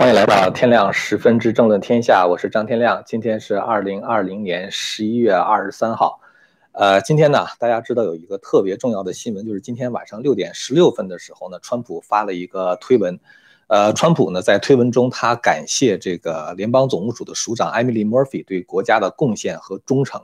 [0.00, 3.02] 欢迎来到天亮十分之政论天下，我是张天亮。
[3.04, 6.22] 今天是二零二零年十一月二十三号。
[6.72, 13.20] 呃，今天呢，大家知道有一个特别重要的新闻，就是今天晚上六点十六分的时候呢，川普发了一个推文。
[13.66, 20.22] 呃，川普呢在推文中，他感谢这个联邦总务署的署长 Emily Murphy 对国家的贡献和忠诚。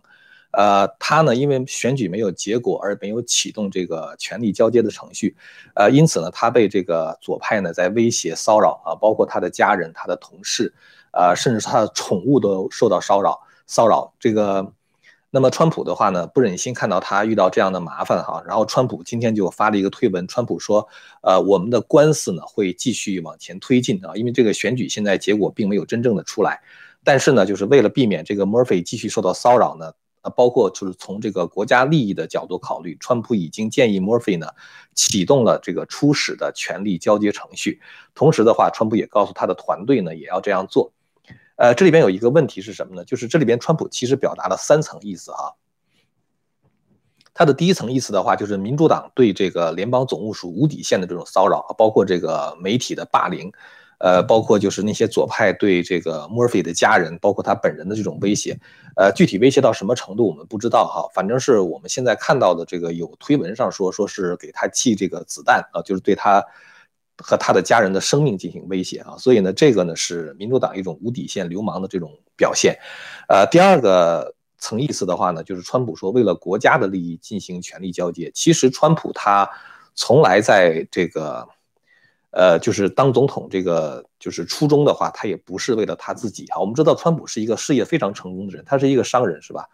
[0.57, 5.37] 呃，他呢，因为选举没有结果而没有启动这个权力交接的程序，
[5.75, 10.73] 呃，因此呢，他被这个左派呢在威胁骚扰啊，包括他的家人、他的同事，
[11.13, 13.39] 呃，甚至他的宠物都受到骚扰。
[13.67, 14.73] 骚扰这个，
[15.29, 20.89] 那么川普的话呢，不忍心看到他遇到这样的麻烦哈，然后川普今天就发了一个推文，川普说，
[21.21, 26.63] 呃，我们的官司呢会继续往前推进啊，因为这个选举现在结果并没有真正的出来，
[27.05, 29.93] 但是呢，就是为了避免这个 Murphy 继续受到骚扰呢。
[30.31, 34.49] 包括就是从这个国家利益的角度考虑，川普已经建议 Murphy 呢
[34.95, 37.81] 启动了这个初始的权力交接程序。
[38.15, 40.93] 同时的话，川普也告诉他的团队呢也要这样做。
[41.57, 43.05] 呃，这里边有一个问题是什么呢？
[43.05, 45.55] 就是这里边川普其实表达了三层意思哈。
[47.33, 53.53] 他的第一层意思的话，就是民主党对这个联邦总务署无底线的这种骚扰，包括这个媒体的霸凌。
[53.99, 58.59] 呃，包括就是那些左派对这个 Murphy 的家人，包括他本人的这种威胁，
[58.95, 66.45] 呃，具体威胁到什么程度我们不知道哈，反正是我们现在看到的这个有推文上说，说是给他寄这个子弹啊，就是对他
[67.17, 72.79] 和他的家人的生命进行威胁啊，所以呢，这个呢是民主党一种无底线流氓的这种表现。
[73.29, 79.49] 呃，第二个层意思的话呢，就是川普说为了国家的利益进行权力交接，其实川普他
[79.95, 81.49] 从来在这个。
[82.37, 86.61] 呃，就是当总统这个就是初衷的话，他也不是为了他自己啊。
[86.61, 89.65] 我们知道川普是一个事业非常成功的人，他是一个商人，是吧？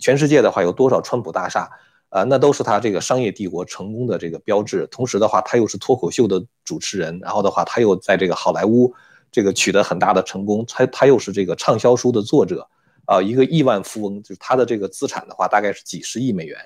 [0.00, 1.70] 全世界的话有多少川普大厦
[2.08, 2.24] 啊？
[2.24, 4.84] 那都是他这个商业帝国成功的这个标志。
[4.90, 8.92] 同时的话，他又是脱口秀的主持人，然后的话，他又在这个好莱坞
[9.30, 10.64] 这个取得很大的成功。
[10.66, 12.68] 他他又是这个畅销书的作者
[13.04, 16.58] 啊，一个亿万富翁，就是他的这个资产的话，大概是几十亿美元。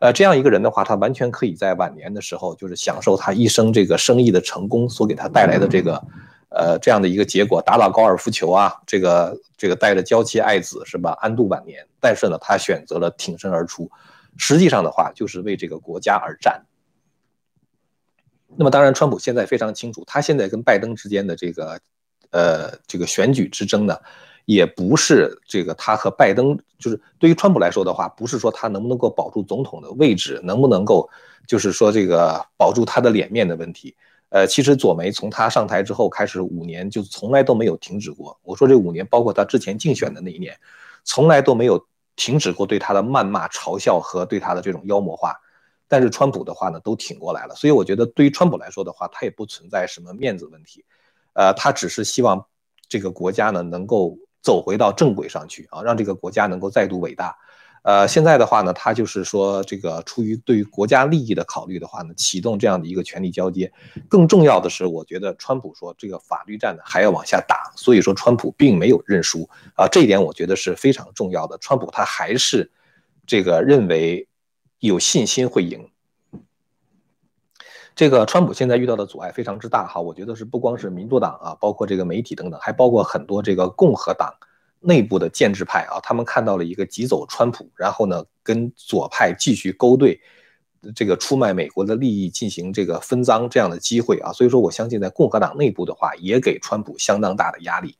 [0.00, 6.00] 呃，这样一个人的话，他完全可以在晚年的时候，就是享受他一生这个生意的成功所给他带来的这个，
[6.50, 11.84] 呃，这样的一个结果，打打高尔夫球啊，这个这个带着娇妻爱子是吧，安度晚年。
[11.98, 13.90] 但是呢，他选择了挺身而出，
[14.36, 16.64] 实际上的话就是为这个国家而战。
[18.56, 21.80] 那么当然，川普现在非常清楚，他现在跟拜登之间的这个，
[22.30, 23.98] 呃，这个选举之争呢。
[24.48, 31.06] 也不是这个，他和拜登就是对于川普来说的话，不是说他能不能够保住总统的位置，能不能够
[31.46, 33.94] 就是说这个保住他的脸面的问题。
[34.30, 38.38] 呃，其实左媒从他上台之后开始五年就从来都没有停止过。
[38.42, 40.58] 我说这五年，包括他之前竞选的那一年，
[41.04, 41.86] 从来都没有
[42.16, 45.34] 停止过对他的谩骂、嘲笑和对他的这种妖魔化。
[45.88, 47.54] 但是川普的话呢，都挺过来了。
[47.54, 50.82] 所以我觉得对于川普来说的话，他也不存在什么面子问题。
[51.34, 52.42] 呃，他只是希望
[52.88, 54.16] 这个国家呢能够。
[54.48, 57.36] 走回到正轨上去啊，让这个国家能够再度伟大。
[57.82, 63.70] 呃，现在的话呢，他就是说，这个出于对于国家利益的考虑的话呢，启动这样的一个权力交接。
[64.08, 71.58] 更重要的是，我觉得川普说这个法律战呢还要往下打，所以说川普并没有认输啊，这一点我觉得是非常重要的。
[71.58, 72.70] 川普他还是
[73.26, 74.26] 这个认为
[74.78, 75.86] 有信心会赢。
[77.98, 84.32] 这个川普现在遇到的阻碍非常之大哈，我觉得是不光是民主党啊，包括这个媒体等等，还包括很多这个共和党
[84.78, 90.16] 内部的建制派啊，他们看到了一个急走川普，然后呢跟左派继续勾兑，
[90.94, 97.96] 这个出卖美国的利益进行这个分赃这样的机会啊，所以说我相信在共和党内部的话，也给川普相当大的压力。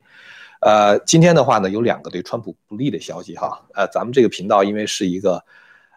[0.61, 5.43] 呃，今天的话呢，有两个对川普不利的消息哈，呃，咱们这个频道因为是一个，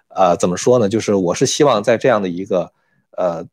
[0.08, 2.72] 呃，怎么说呢，就是我是希望在这样的一个，
[3.16, 3.46] 呃。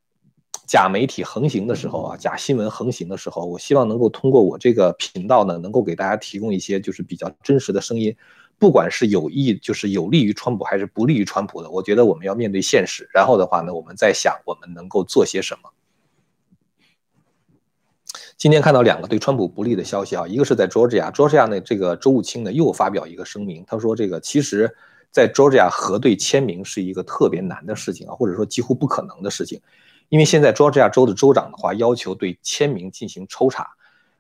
[0.69, 8.15] 假媒体横行的时候啊，假新闻横行的时候，我希望能够通过我这个频道呢，能够给大家提供一些就是比较真实的声音，
[8.59, 15.71] 不管是有益，就是有利于川普还是不利于川普的，我觉得我们要面对现实，然后的话呢，我们在想我们能够做些什么。
[18.37, 24.71] 今天看到两个对川普不利的消息啊，一个是在 Georgia，Georgia 呢这个州务卿呢又发表一个声明，他说这个其实，
[25.09, 29.59] 在 Georgia 核对签名是一个特别难的事情啊，或者说几乎不可能的事情。
[30.09, 33.69] 因为现在乔治亚州的州长的话要求对签名进行抽查，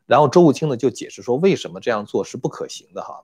[0.05, 3.23] 然后州务卿呢就解释说为什么这样做是不可行的哈。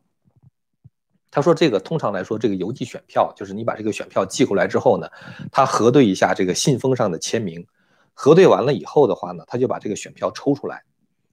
[1.30, 5.10] 他说这个通常来说这个邮寄选票就是你把这个选票寄过来之后呢，
[5.52, 7.68] 他核对一下这个信封上的签名，
[8.14, 10.84] 核对完了以后的话呢，他就把这个选票抽出来，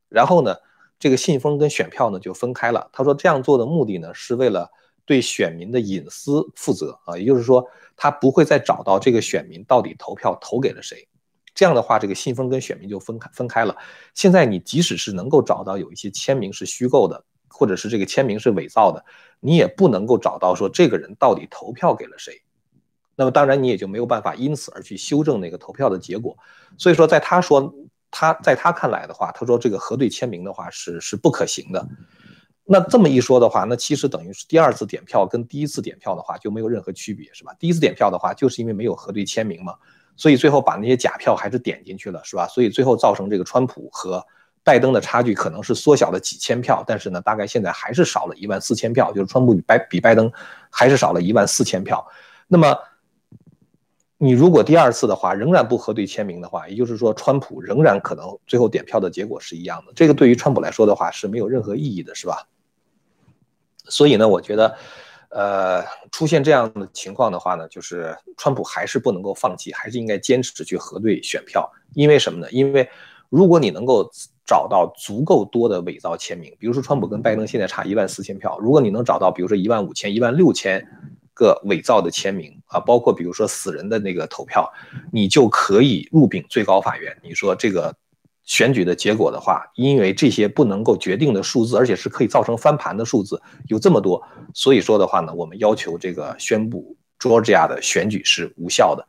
[0.08, 0.56] 然后呢
[0.98, 2.90] 这个信封跟选票呢就分开了。
[2.92, 4.70] 他说这样做的目的呢是为了
[5.06, 11.08] 对选民的隐私负责啊，也就是说他不会再找到这个选民到底投票投给了谁。
[11.62, 13.76] 这样的话，这个信封跟选民就分开分开了。
[14.14, 19.04] 现在你即使是能够找到有一些签名是虚构的，或者是这个签名是伪造的，
[19.38, 22.42] 你也不能够找到说这个人到底投票给了谁。
[23.14, 26.36] 那么当然你也就没有办法因此而去修正那个投票的结果。
[26.76, 27.72] 所以说，在他说
[28.10, 31.86] 他在他看来的话，他说这个核对签名的话是是不可行的。
[32.64, 37.54] 那这么一说的话，那其实等于是第二次点票跟第一次点票的话就没有任何区别，是吧？
[37.60, 39.76] 第一次点票的话，就是因为没有核对签名嘛。
[40.16, 42.46] 所以最后把那些假票还是点进去了，是吧？
[42.46, 44.24] 所以最后造成这个川普和
[44.62, 50.30] 拜登的差距可能是缩小了几千票，但是呢，大概现在还是少了一万四千票，就是川普比拜比拜登
[50.70, 52.06] 还是少了一万四千票。
[52.46, 52.76] 那么
[54.18, 62.46] 你如果第二次的话仍然不核对签名的话，也就是说川普仍然可能最后点票的结果是一样的，这个对于川普来说的话是没有任何意义的，是吧？
[63.86, 64.76] 所以呢，我觉得。
[65.34, 71.70] 呃，出现这样的情况的话呢，就是川普还是不能够放弃，还是应该坚持去核对选票。
[71.94, 72.50] 因为什么呢？
[72.50, 72.88] 因为
[73.30, 74.10] 如果你能够
[74.46, 80.86] 找到足够多的伪造签名，比如说川普跟拜登现在差一万四千票，如果你能找到，比如说一万五千、一万六千
[81.32, 84.70] 个伪造的签名啊，包括比如说死人的那个投票，
[85.10, 87.16] 你就可以入禀最高法院。
[87.22, 87.94] 你说这个。
[88.52, 94.22] 选举的结果的话，因为这些不能够决定的数字，而且是可以造成翻盘的数字有这么多，
[94.52, 99.08] 所以说的话呢，我们要求这个宣布 Georgia 的选举是无效的。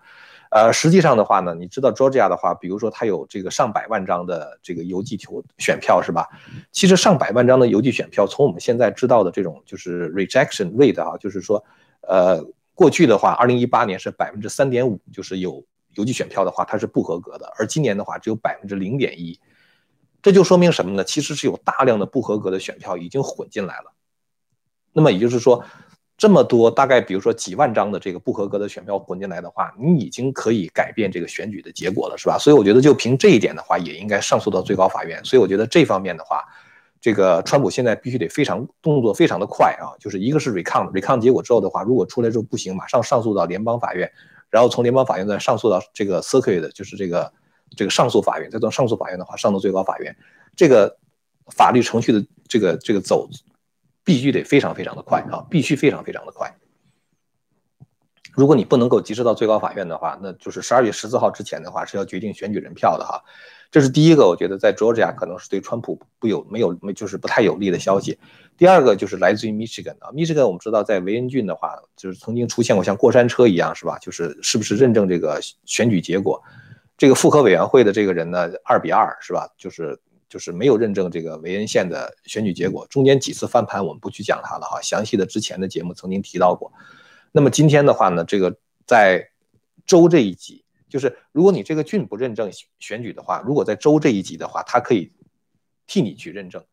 [0.50, 6.26] 呃，实际上的话呢，你知道 Georgia 的话，比如说它有这个上百万张的这个邮寄投选票是吧？
[6.72, 11.62] 其实上百万张的邮寄选票，从我们现在知道的这种就是 rejection rate 啊，就是说，
[12.08, 12.42] 呃，
[12.74, 15.62] 过去的话，二零一八年是百分之三点五，就是有。
[15.96, 19.40] 邮寄选票的话，它是不合格的，而今年的话只有百分之零点一，
[20.22, 21.04] 这就说明什么呢？
[21.04, 23.94] 其实是有大量的不合格的选票已经混进来了。
[24.94, 25.64] 那么也就是说，
[26.18, 32.38] 这么多大概比如说几万张的这个不合格的选票混进来的话，你已经可以改变这个选举的结果了，是吧？
[32.38, 35.20] 所以我觉得就凭这一点的话，也应该上诉到最高法院。
[35.26, 36.44] 所以我觉得这方面的话，
[37.02, 44.10] 这个川普现在必须得非常动作非常的快啊，就是一个是 recount，recount 结果之后的话，如果出来之后不行，马上上诉到联邦法院。
[44.54, 47.34] 然后从联邦法院再上诉到这个 circuit，就是这个
[47.76, 50.16] 这个上诉法院，再到上诉法院的话上到最高法院，
[50.56, 50.96] 这个
[51.48, 53.28] 法律程序的这个这个走，
[54.04, 56.56] 必须得非常非常的快啊，必须非常非常的快。
[58.32, 63.24] 如果你不能够及时到最高法院的话，那就是十二月十四号之前的话是要决定选举人票的哈。
[63.74, 68.20] 这是第一个，我觉得在 Georgia 可能是对川普不有没有没就是不太有利的消息。
[68.56, 73.98] 第二个就是来自于 Michigan 啊，Michigan 我们知道在维恩郡的话，就是曾经出现过像过山车一样，是吧？
[73.98, 76.40] 就是是不是认证这个选举结果？
[77.00, 79.50] 这个复核委员会的这个人呢，二比二，是吧？
[79.58, 80.00] 就是
[80.30, 86.72] 就是没有认证这个维恩县的选举结果，中间几次翻盘我们不去讲它了哈，详细的之前的节目曾经提到过。
[87.32, 88.56] 那么今天的话呢，这个
[88.86, 89.30] 在
[89.84, 90.63] 州这一级。
[90.94, 95.12] 就是如果你这个郡不认证选举的话，如果在州这一级的话，他可以
[95.88, 96.64] 替你去认证。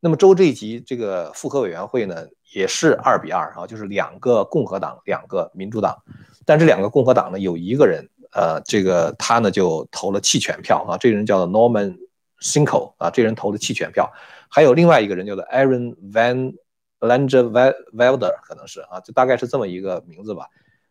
[0.00, 5.96] 那么州这一级这个复核委员会呢，也是二比二啊，就是两个共和党，两个民主党。
[6.44, 11.96] 但这两个共和党呢，有一个人，呃，这个他呢就投了弃权票啊，这个人叫做 Norman
[12.40, 14.12] Sinko 啊，这人投了弃权票。
[14.48, 16.52] 还有另外一个人叫做 Aaron Van
[16.98, 17.48] Langer
[17.94, 20.48] Wilder，可能是啊，就大概是这么一个名字吧。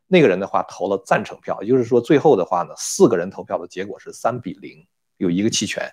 [0.08, 4.86] 那个人的话投了赞成票，也就是说最后的话呢，四个人投票的结果是三比零，
[5.18, 5.84] 有一个弃权，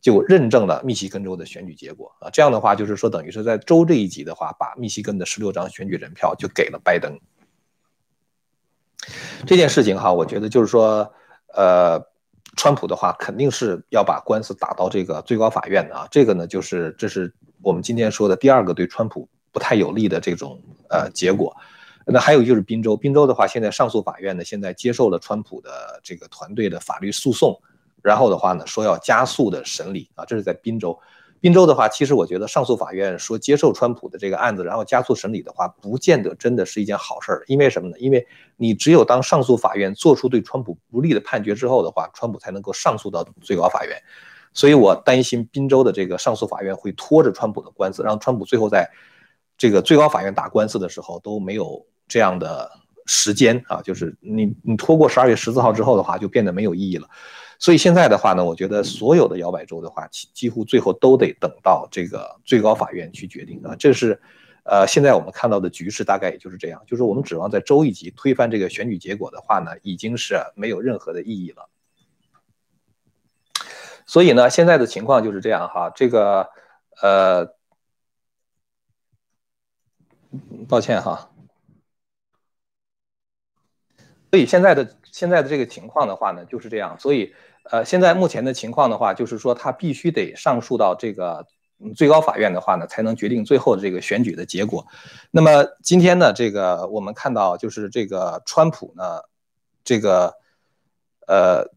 [0.00, 2.30] 就认证了密西根州的选举结果啊。
[2.30, 7.18] 这样的话就是说，等于是在州这一级的话，把密西根的十六张选举人票就给了拜登。
[9.46, 11.12] 这件事情哈，我觉得就是说，
[11.54, 12.02] 呃，
[12.56, 16.08] 川普的话肯定是要把官司打到这个最高法院的啊。
[16.10, 20.58] 这个呢，就是这是我们今天说的第二个对川普不太有利的这种
[20.88, 21.54] 呃结果。
[22.10, 27.60] 那还有就是宾州，宾州的话，现在上诉法院呢，现在接受了川普的这个团队的法律诉讼，
[28.02, 30.98] 然后的话呢，说要加速的审理啊，这是在宾州。
[31.40, 37.44] 宾州的话，其实我觉得上诉法院说接受川普的这个案子，然后加速审理的话，不见得真的是一件好事儿。
[37.46, 37.98] 因为什么呢？
[37.98, 43.96] 因为你只有当上诉法院做出对川普不利的判决之后的话，川普才能够上诉到最高法院。
[44.54, 48.90] 所以我担心宾州的这个上诉法院会拖着川普的官司，让川普最后在
[49.58, 51.84] 这个最高法院打官司的时候都没有。
[52.08, 52.70] 这样的
[53.06, 57.08] 时间啊，就是你你拖过十二月十四号之后的话，就变得没有意义了。
[57.60, 63.74] 所以现在的话呢，我觉得所有的摇摆州的话，几几乎最后都得等到这个最高法院去决定啊。
[63.76, 64.20] 这是，
[64.62, 66.80] 呃，现在我们看到的局势大概也就是这样。
[66.86, 71.68] 就是我们指望在州一级推翻这个选举结果的话呢，已经是没有任何的意义了。
[74.06, 75.90] 所以呢，现在的情况就是这样哈。
[75.90, 76.48] 这个，
[77.02, 77.54] 呃，
[80.68, 81.30] 抱歉哈。
[84.30, 86.98] 所以现在的现在的这个情况的话呢，就是这样。
[86.98, 87.32] 所以，
[87.64, 91.46] 呃，现在目前的情况的话，就是说他必须得上诉到这个
[91.96, 94.86] 最高法院的话呢，才能决定最后的这个选举的结果。
[95.30, 99.22] 那么今天呢，这个我们看到就是这个川普呢，
[99.84, 100.34] 这个
[101.26, 101.70] 呃。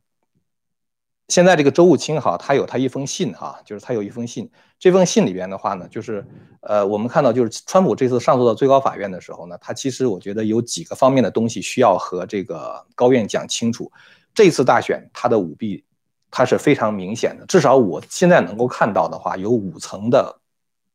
[1.28, 4.52] 现在这个周务清哈，他有他一封信哈，就是他有一封信。
[4.82, 6.26] 这封信里边的话呢，就是
[6.62, 13.92] 呃，我们看到就是川普这次上诉到最高法院的时候呢，他其实我觉得有几个方面的东西需要和这个高院讲清楚。
[14.34, 15.86] 这次大选他的舞弊，
[16.32, 17.46] 他是非常明显的。
[17.46, 20.40] 至少我现在能够看到的话，有五层的，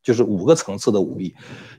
[0.03, 1.33] 就是五个层次的舞弊。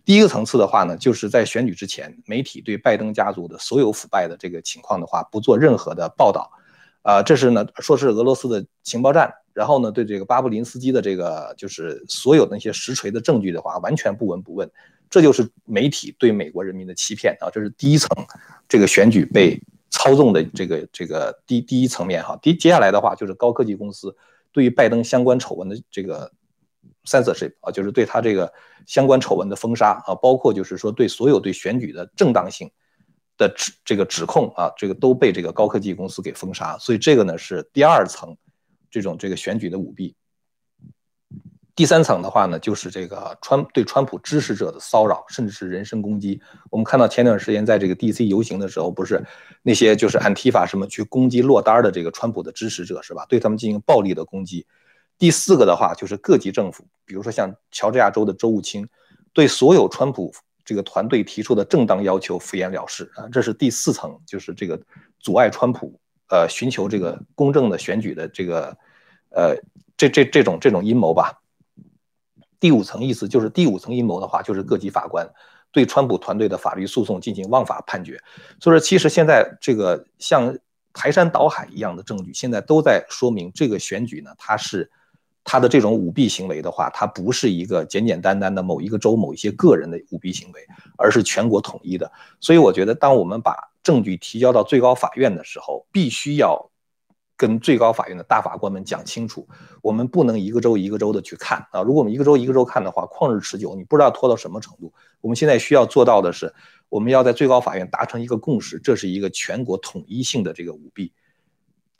[0.05, 6.49] 第一个层次的话呢，就是在选举之前，媒体对拜登家族的所有腐败的这个情况的话，不做任何的报道。
[7.01, 14.69] 啊，这是呢，说是俄罗斯的情报站，然后呢，对这个巴布林斯基的这个就是所有那些实锤的证据的话，完全不闻不问，
[15.09, 18.07] 这就是媒体对美国人民的欺骗啊，这是第一层，
[18.69, 19.59] 这个选举被
[19.89, 24.15] 操纵的这个这个第第一层面哈，第接下来的话就是高科技公司
[24.51, 26.31] 对于拜登相关丑闻的这个
[27.03, 28.53] censorship 啊，就是对他这个
[28.85, 32.69] 相关丑闻的封杀啊，包括就是说对所有对选举的正当性。
[33.39, 38.35] 的指这个指控啊，这个都被这个高科技公司给封杀，所以这个呢是第二层，
[38.97, 40.15] 这种这个选举的舞弊。
[41.75, 46.41] 第三层的话呢，就是这个川对川普支持者的骚扰，甚至是人身攻击。
[46.71, 48.25] 我们看到前段时间在这个 D.C.
[48.25, 49.23] 游行的时候，不是
[49.61, 53.23] 那些就是按提法什么去攻击落单的这个川普的支持者是吧？
[53.29, 54.65] 对他们进行暴力的攻击。
[55.19, 58.87] 第四个的话就是各级政府，比如说像乔治亚州的州务卿，
[59.31, 60.33] 对所有川普。
[60.65, 64.77] 这个团队提出的正当要求敷衍了事啊，这是第四层，就是这个
[65.17, 65.97] 阻碍川普
[66.29, 68.77] 呃寻求这个公正的选举的这个
[69.38, 69.56] 呃
[69.96, 71.39] 这这这种这种阴谋吧。
[72.60, 75.29] 第五层意思就是第五层阴谋的话，就是各级法官
[75.72, 78.20] 对川普团队的法律诉讼进行枉法判决。
[78.60, 80.58] 所以说，其实现在这个像
[80.91, 84.89] 排山倒海一样的证据，现在都在说明这个选举呢，它是。
[85.50, 90.60] 它的这种舞弊行为的话，它不是一个简简单单的某一个州某一些个人的舞弊行为，
[90.98, 92.12] 而是全国统一的。
[92.41, 96.70] 所以我觉得，当我们把证据提交到最高法院的时候，必须要
[97.38, 99.48] 跟最高法院的大法官们讲清楚，
[99.84, 101.84] 我们不能一个州一个州的去看啊。
[101.84, 104.91] 如果我们一个州一个州看的话，旷日持久，你不知道拖到什么程度。
[105.22, 106.51] 我们现在需要做到的是，
[106.89, 111.13] 我们要在最高法院达成一个共识，这是一个全国统一性的这个舞弊。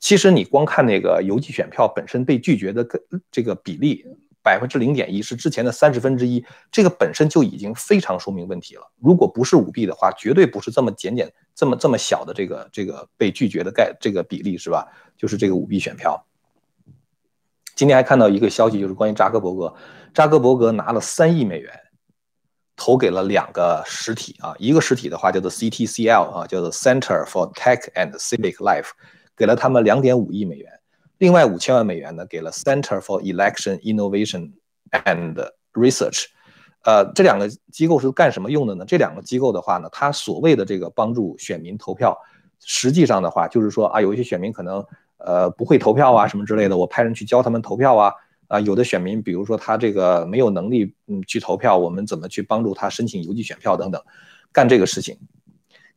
[0.00, 2.86] 其实你光看那个邮寄选票本身被拒绝的
[3.30, 4.04] 这个比例
[4.48, 8.90] 百分之零点一，是之前的三十分之一，这个本身就已经非常说明问题了。
[8.98, 14.88] 如果不是舞弊的话，绝对不是这么简简这么这么小的这个这个被拒绝的概这个比例是吧？
[15.18, 16.24] 就是这个舞弊选票。
[17.76, 19.74] 今天还看到一个消息，就是关于扎克伯格，
[20.14, 21.70] 扎克伯格拿了三亿美元
[22.74, 28.92] 投给了两个实体啊，一个实体的话叫做 CTCL 啊，叫做 Center for Tech and Civic Life。
[29.36, 30.77] 给了他们两点五亿美元，
[31.18, 34.52] 另外五千万美元呢，给了 Center for Election Innovation
[34.90, 36.26] and Research。
[36.84, 38.84] 呃，这两个机构是干什么用的呢？
[38.86, 42.16] 这两个机构的话呢，它所谓的这个帮助选民投票，
[42.64, 44.84] 实际上的话就是说啊，有一些选民可能
[45.18, 48.12] 呃不会投票啊什么之类的，我派人去教他们投票啊。
[48.46, 54.02] 啊，有的选民比如说他这个没有能力嗯去投票，我们怎么去帮助他申请邮寄选票等等，
[54.52, 55.18] 干这个事情。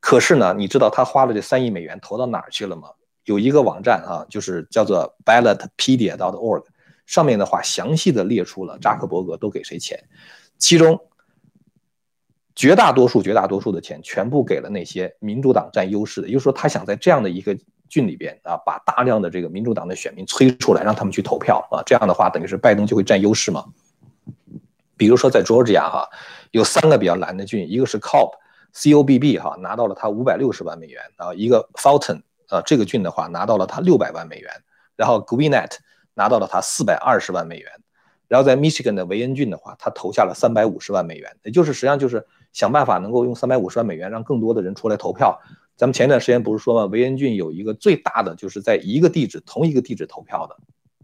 [0.01, 2.90] 可是呢，你知道他花了这三亿美元投到哪儿去了吗？
[3.25, 6.63] 有一个网站啊，就是叫做 ballotpedia.org，
[7.06, 10.04] 上面的话详细的列出了扎克伯格都给谁钱，
[10.58, 11.00] 其中
[12.56, 23.66] 绝大多数、绝大多数的钱全部给了那些民主党占优势的，也就是说，他想在这样的一个郡里边啊，把大量的这个民主党的选民催出来，让他们去投票啊，这样的话等于是拜登就会占优势嘛。
[24.98, 26.10] 比如说在 Georgia 哈，
[26.51, 32.22] 有三个比较蓝的郡，一个是 Cobb，C O B B 哈，拿到了他五百六十万美元啊，一个 Fulton。
[32.51, 34.51] 呃，这个郡的话拿到了他六百万美元，
[34.98, 35.72] 然后 Gwinnett
[36.13, 37.72] 拿到了他四百二十万美元，
[38.27, 45.39] 然后在 Michigan 的维恩郡的话，他投下了三百五十万美元，也就是实际上就是想办法能够用三百五十万美元让更多的人出来投票。
[45.77, 46.86] 咱们前一段时间不是说吗？
[46.91, 50.58] 维恩郡有一个最大的就是在一个地址同一个地址投票的，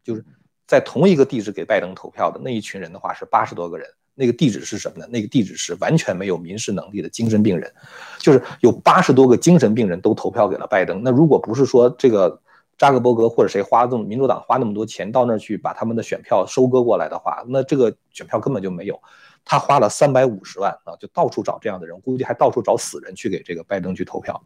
[0.03, 0.23] 就是
[0.67, 3.89] 在同一个地址给拜登投票的那一群人的话是八十多个人。
[4.19, 5.05] 那个地址是什么呢？
[5.11, 7.71] 那个地址是完全没有民事能力的精神病人，
[8.17, 11.01] 就是有八十多个精神病人都投票给了拜登。
[11.03, 12.41] 那如果不是说这个
[12.79, 18.99] 扎克伯格或者谁花这么民主党花那么多钱到那儿去把他们的选票收割过来的话，那这个选票根本就没有。
[19.45, 24.43] 他花了三百五十万啊，就到处找这样的人，估计还到处找死人去给这个拜登去投票。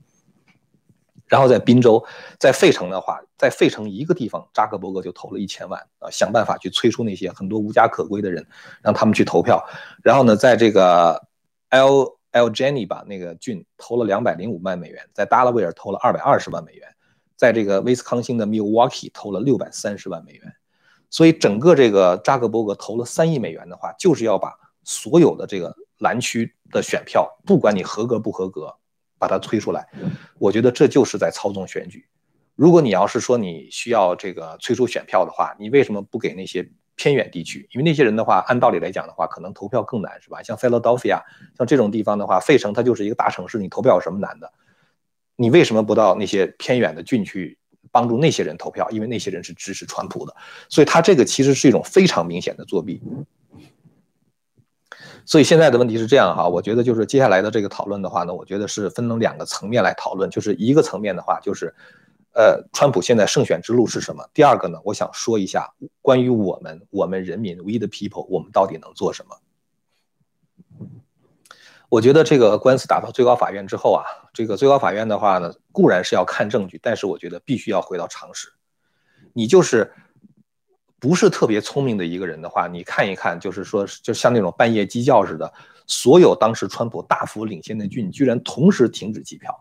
[1.32, 2.06] 然后在宾州，
[2.38, 8.46] 在费城的话，在费城一个地方，扎克伯格就投了一千万啊，想办法去催出那些很多无家可归的人，
[8.82, 9.66] 让他们去投票。
[10.04, 11.26] 然后呢，在这个
[11.70, 16.86] L L Jenny 吧那个郡投了两百零五万美元，在达拉维尔投了二百二十万美元，
[17.38, 20.54] 在这个威斯康星的 Milwaukee 投了六百三十万美元。
[21.10, 28.76] 所以整个这个扎克伯格投了三亿美元的话，就是要把所有的这个蓝区的选票，不管你合格不合格，
[29.22, 29.88] 把它推出来。
[30.40, 32.04] 我觉得这就是在操纵选举。
[32.56, 37.68] 如果你要是说你需要这个催出选票的话，你为什么不给那些偏远地区？
[37.72, 40.42] 因为那些人的话，按道理来讲的话，可能投票更难，是吧？
[40.42, 41.22] 像费洛多菲亚
[41.56, 44.52] 像这种地方的话，费城它就是一个大城市，你投票有什么难的？
[45.36, 47.58] 你为什么不到那些偏远的郡区？
[47.94, 50.34] 帮助那些人投票，因为那些人是支持川普的，
[50.70, 53.02] 所以他这个其实是一种非常明显的作弊。
[55.32, 61.74] 所以现在的问题是这样哈，我觉得就是接下来的这个讨论的话呢，我觉得是分成两个层面来讨论，就是一个层面的话就是，
[62.34, 64.30] 呃，川普现在胜选之路是什么？
[64.34, 65.72] 第二个呢，我想说一下
[66.02, 69.38] 关于我们我们人民 We the people，我们到底能做什么？
[71.88, 78.50] 我觉得这个官司打到最高法院之后啊，这个最高法院的话呢，固然是要看证据，但是我觉得必须要回到常识。
[79.32, 79.94] 你就是
[81.02, 85.52] 不是特别聪明的一个人的话，你看一看，就是说，就像那种半夜鸡叫似的，
[85.86, 89.54] 所有当时川普大幅领先的郡居然同时停止计票，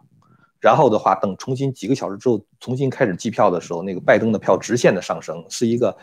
[0.61, 5.97] 然后的话，等重新几个小时之后重新开始计票的时候，那个拜登的票直线的上升，是一个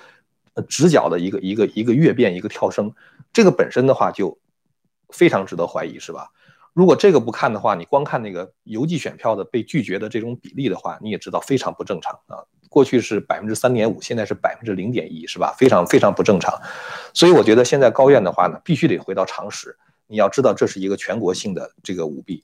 [0.67, 2.91] 直角的一个一个一个跃变一个跳升，
[3.31, 4.37] 这个本身的话就。
[5.13, 6.27] 非常值得怀疑，是吧？
[6.77, 12.37] 如果这个不看的话，你光看那个邮寄选票的被拒绝的这种比例的话，你也知道非常不正常啊。
[12.69, 15.55] 过去是百分之三点五，现在是百分之零点一，是吧？
[15.57, 16.53] 非常非常不正常。
[17.15, 19.75] 所以我觉得现在高院的话呢，必须得回到常识。
[20.05, 22.43] 你要知道，这是一个全国性的这个舞弊，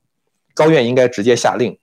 [0.56, 1.78] 高院应该直接下令。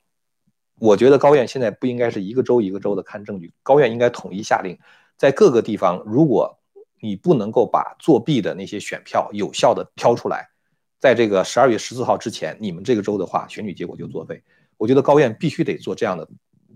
[0.80, 4.76] 我觉得高院现在不应该是一个州一个州的看证据，高院应该统一下令，
[5.16, 6.58] 在各个地方，如果
[7.00, 10.48] 你不能够把作弊的那些选票有效的挑出来。
[11.00, 14.42] 在这个十二月十四号之前，你们这个州的话，选举结果就作废。
[14.76, 16.28] 我觉得高院必须得做这样的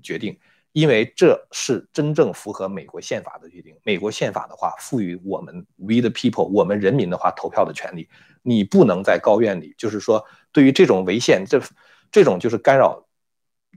[0.02, 0.38] 决定，
[0.72, 3.76] 因为这是真正符合美国宪法的决定。
[3.84, 8.08] 美国宪法的话，赋予我们 we the people，我们人民的话投票的权利。
[8.42, 11.62] 你不能在高院里，就是说，对于这种违宪，这
[12.10, 13.06] 这种就是干扰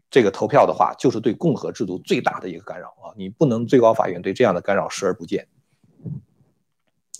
[0.09, 3.11] 这个投票的话，就是对共和制度最大的一个干扰啊！
[3.17, 5.45] 你不能最高法院对这样的干扰视而不见。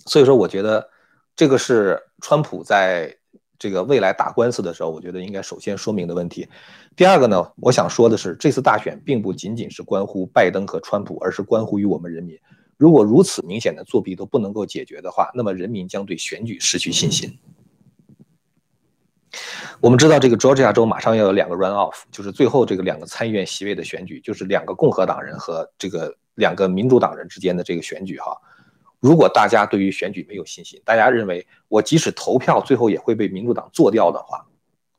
[0.06, 0.88] 所以说，我觉得
[1.36, 3.17] 这个是川普在。
[3.58, 6.48] 这个未来打官司的时候，我觉得应该首先说明的问题。
[6.94, 12.38] 第二个呢，我想说的是，这次大选并不仅仅是关乎拜登和川普，而是关乎于我们人民。
[12.76, 17.36] 如果如此明显的作弊都不能够解决的话，那么人民将对选举失去信心。
[19.80, 28.36] 我们知道，这个 Georgia 州马上要有两个 run off，就是最后这个两个参议院席位的选举，就是两个共和党人和这个两个民主党人之间的这个选举，哈。
[29.00, 34.44] 如果大家对于选举没有信心，大家认为我即使投票最后也会被民主党做掉的话，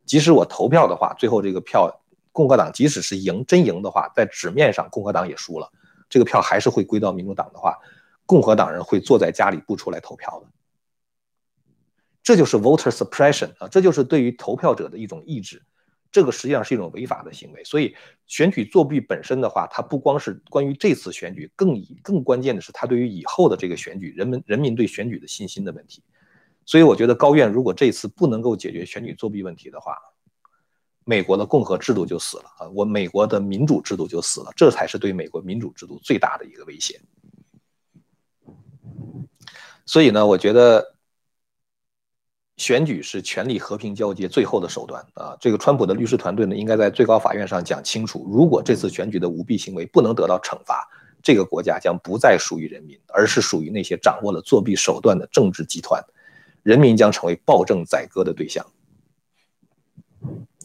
[0.06, 5.70] 即使我投票的话，最后这个票共和党即使是赢真赢的话，在纸面上共和党也输了，
[6.10, 7.78] 这个票还是会归到民主党的话，
[8.26, 10.48] 共和党人会坐在家里不出来投票的。
[12.24, 15.62] 这就是 voter suppression 啊，这就是对于投票者的一种抑制。
[16.12, 17.96] 这个实际上是一种违法的行为，所以
[18.26, 26.02] 选举作弊本身的话，它不光是关于这次选举，更以更关键的是它对于以后的这个选举，人们人民对选举的信心的问题。
[26.66, 29.96] 所以我觉得高院如果这次不能够解决选举作弊问题的话，
[31.06, 37.00] 美国的共和制度就死了啊，我美国的民主制度就死了，这才是对美国民主制度最大的一个威胁。
[39.86, 40.96] 所以呢，我觉得。
[42.60, 45.36] 选举是权力和平交接最后的手段啊！
[45.40, 50.86] 这个川普的律师团队呢，应该在最高法院上讲清楚：如果这次选举的舞弊行为不能得到惩罚，
[51.24, 56.04] 这个国家将不再属于人民，而是属于那些掌握了作弊手段的政治集团，
[56.62, 58.66] 人民将成为暴政宰割的对象。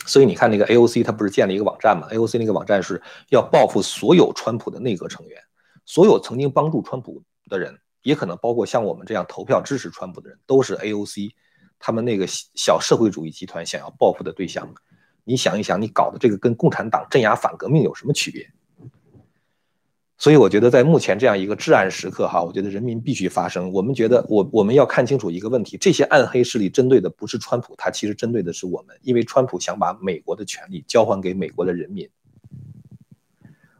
[0.04, 5.40] 所以你看，那个 AOC 他不是建了一个网站吗？AOC 那个网站是要报复所有川普的内阁成员，
[5.86, 11.30] 所有曾经帮助川普的人，也可能包括像我们这样投票支持川普的人，都是 AOC。
[11.86, 14.66] 他们那个小社会主义集团想要报复的对象，
[15.22, 18.48] 你想一想，你搞的这个跟共产党镇压反革命有什么区别？
[20.16, 23.70] 所以我觉得在目前这样一个至暗时刻，哈，我觉得人民必须发声。
[23.70, 32.08] 我们觉得，我我们要看清楚一个问题：这些暗黑势力针对的不是川普，他其实针对的是我们，因为川普想把美国的权利交还给美国的人民，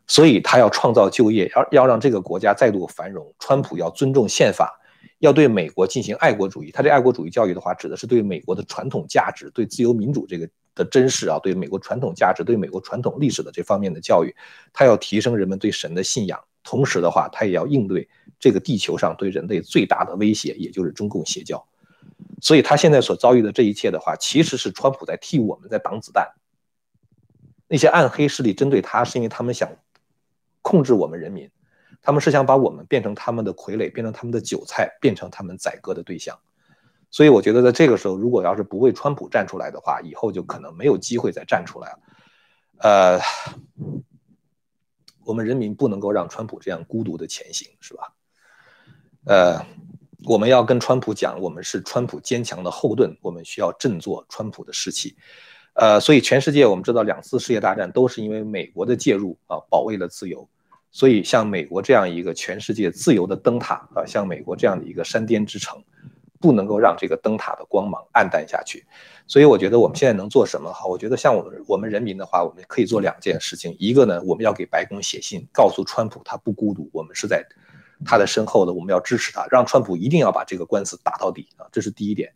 [0.07, 3.35] 所以他要创造就业，要要让这个国家再度繁荣。
[3.38, 4.79] 川普要尊重宪法。
[5.24, 14.34] 要对美国进行爱国主义，他这爱国主义教育的话，指的是对美国的传统价值、对自由民主这个的珍视啊，对美国传统价值、对美国传统历史的这方面的教育，
[14.70, 18.06] 他要提升人们对神的信仰，同时的话，他也要应对
[18.38, 21.66] 这个地球上对人类最大的威胁，也就是中共邪教。
[22.42, 26.28] 所以他现在所遭遇的这一切的话，其实是川普在替我们在挡子弹。
[27.66, 29.70] 那些暗黑势力针对他，是因为他们想
[30.60, 31.50] 控制我们人民，
[32.05, 36.38] 他们是想把我们变成他们的傀儡，变成他们的韭菜，变成他们宰割的对象。
[37.11, 41.99] 所以我觉得在这个时候，如果要是不为川普站出来的话，以后就可能没有机会再站出来了。
[42.81, 43.21] 呃，
[45.25, 48.12] 我们人民不能够让川普这样孤独的前行，是吧？
[49.25, 49.64] 呃，
[50.25, 55.17] 我们要跟川普讲，我们是川普坚强的后盾，我们需要振作川普的士气。
[55.73, 60.47] 呃，所以全世界我们知道，两次世界大战都是因为美国的介入啊，保卫了自由。
[60.94, 65.85] 所以像美国这样一个全世界自由的灯塔啊，像美国这样的一个山巅之城。
[66.40, 68.85] 不能够让这个灯塔的光芒暗淡下去，
[69.26, 70.70] 所以我觉得我们现在能做什么？
[70.70, 73.74] 哈，我觉得像我们我们人民的话，我们可以做两件事情。
[73.78, 77.42] 一个呢，我们要给白宫写信，告诉川普他不孤独，我们是在
[78.04, 82.30] 他的身后的，我们要支持他，让川普一定要把这个官司打到底啊，这是第一点。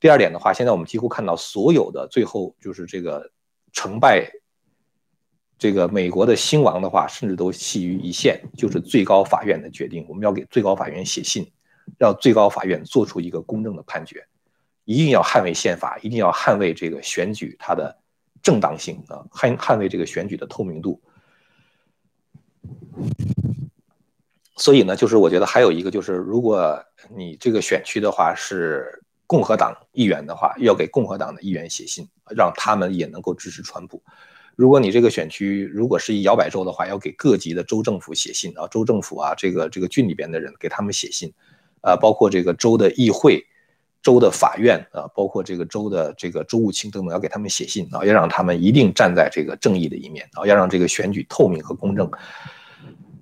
[0.00, 3.30] 第二点的话，现在我们几乎看到所有的最后就是这个
[3.74, 4.26] 成败，
[5.60, 10.04] 这个美国的兴亡的话，甚至都系于一线，就是最高法院的决定。
[10.08, 11.48] 我们要给最高法院写信。
[11.98, 14.24] 让最高法院做出一个公正的判决，
[14.84, 17.98] 一定要捍卫宪法，一定要捍卫这个选举它的
[18.40, 21.02] 正当性啊，捍捍卫这个选举的透明度。
[24.54, 34.00] 所以呢，就是我觉得还有一个就是，如果你这个选区的话是共和党议员的话，要给共和党的议员写信，让他们也能够支持川普。
[34.56, 41.32] 如果你这个选区如果是一摇摆州的话，要给各级的州政府写信啊，州政府啊，这个这个郡里边的人给他们写信。
[41.82, 43.42] 啊，包括这个州的议会、
[44.02, 52.10] 州的法院啊，包括这个州的这个州务卿等等，要给他们写信啊，要让他们一定站在这个正义的一面啊，要让这个选举透明和公正。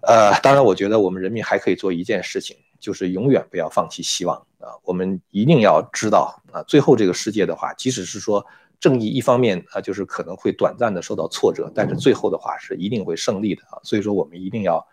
[0.01, 4.75] 呃，当然，我觉得我们人民还可以做一件事情，就是永远不要放弃希望啊。
[4.83, 8.45] 我们一定要知道啊，最后这个世界的话，即使是说
[8.81, 13.79] 正义一方面啊，就是可能会短暂的受到挫折，但是最后的话是一定会胜利的啊。
[13.83, 14.87] 所以说，我们一定要。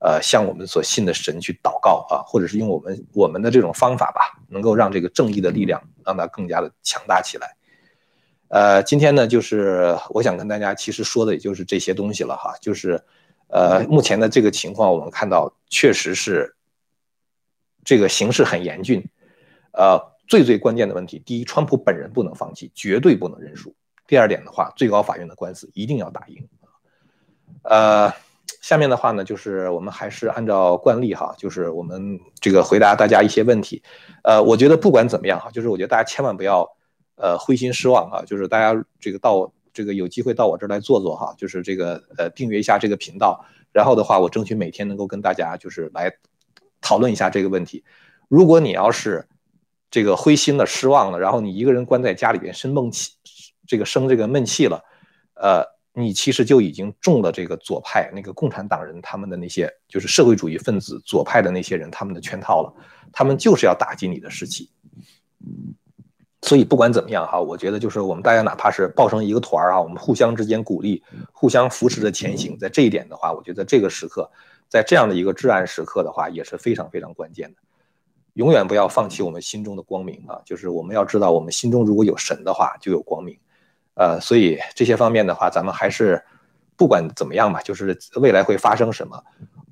[0.00, 7.56] 呃，向我们所信的神去祷告啊，或者是用我们我们的这种方法吧，能够让这个正义的力量让它更加的强大起来。
[8.48, 13.02] 呃，今天呢，就是我想跟大家其实说的也就是这些东西了哈，就是
[13.48, 16.54] 呃，目前的这个情况，我们看到确实是
[17.82, 19.02] 这个形势很严峻。
[19.72, 23.74] 呃，最最关键的问题，第一，川普本人不能放弃，绝对不能认输。
[24.06, 26.48] 第二点的话，最高法院的官司一定要打赢。
[27.62, 28.12] 呃。
[28.60, 33.82] 下面的话呢，就是我们还是按照惯例哈，就是我们这个回答大家一些问题。
[34.22, 36.66] 呃，我觉得不管怎么样哈，就是我觉得大家千万不要
[37.16, 46.10] 呃灰心失望啊，就是大家这个到这个有机会到我这儿来坐坐哈，就是这个呃订阅一下这个频道，然后的话我争取每天能够跟大家就是来
[46.80, 47.84] 讨论一下这个问题。
[48.28, 49.26] 如果你要是
[49.94, 53.12] 这个灰心了、失望了，然后你一个人关在家里边生闷气，
[53.64, 54.82] 这个生这个闷气了，
[55.34, 55.74] 呃。
[55.96, 62.74] 你其实就已经中了这个左派那个共产党人他们的那些就是社会主义分子左派的那些人他们的圈套了，
[63.12, 64.68] 他们就是要打击你的士气。
[66.42, 72.58] 所以不管怎么样哈，我觉得就是我们大家哪怕是抱成一个团儿啊，我们互相之间鼓励，互相扶持着前行。
[72.58, 74.28] 在这一点的话，我觉得这个时刻，
[74.68, 77.60] 在这样的一个至暗时刻的话，也是非常非常关键的。
[78.34, 80.40] 永远不要放弃我们心中的光明啊！
[80.44, 83.38] 就是我们要知道，我们心中如果有神的话，就有光明。
[83.94, 86.22] 呃，所以这些方面的话，咱们还是
[86.76, 89.22] 不管怎么样吧，就是未来会发生什么，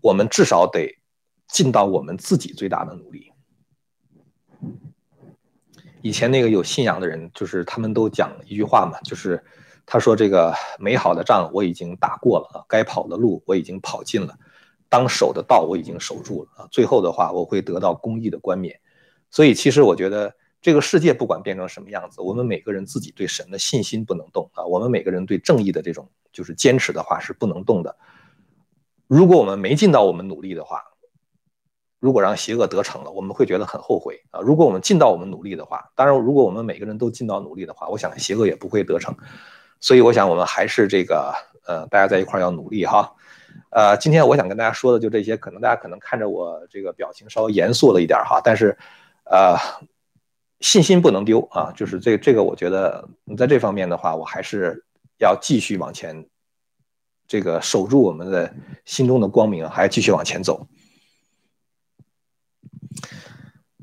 [0.00, 0.96] 我们至少得
[1.48, 3.32] 尽到我们自己最大的努力。
[6.00, 9.44] 以前那个有信仰的人，就是他们都讲一句话嘛，就是
[9.84, 14.36] 他说：“这个美好的仗我已经打过了，该跑的路我已经跑尽了，
[14.92, 18.78] 当守的道我已经守住了啊，最后的话我会得到公义的冠冕。”
[19.32, 20.32] 所以，其实我觉得。
[20.64, 24.64] 这个世界不管变成什么样子，我们每个人自己对神的信心不能动啊！
[24.64, 27.96] 我们每个人对正义的这种就是坚持的话是不能动的。
[29.08, 30.80] 如果我们没尽到我们努力的话，
[31.98, 34.38] 如果让邪恶得逞了，我们会觉得很后悔啊！
[34.40, 39.12] 如果我们尽到我们努力的话，当然，如果我们每个人都尽到努力的话，我想邪恶也不会得逞。
[39.80, 41.34] 所以，我想我们还是这个
[41.66, 43.12] 呃，大家在一块要努力哈。
[43.72, 48.78] 呃，今天我想跟大家说的就这些，可能大家可能看着我这个表情稍微严肃了一点哈，但是
[49.24, 49.56] 呃。
[50.64, 51.72] 信心不能丢啊！
[51.74, 54.84] 就是这这个，我觉得你在这方面的话，我还是
[55.18, 56.24] 要继续往前，
[57.26, 58.54] 这个守住我们的
[58.84, 60.68] 心中的光明，还要继续往前走。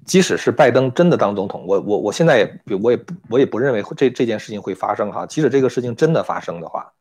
[0.05, 5.25] 即使是拜登真的当总统，我我我现在也我也不我也不认为这这件事情会发生哈。
[5.25, 6.93] 即使这个事情真的发生的话，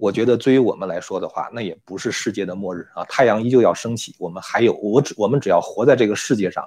[0.00, 3.04] 我觉得对于我们来说的话，那也不是世界的末日啊！
[3.04, 6.66] 太阳依旧要升起，我们还有我只我们只要活在这个世界上。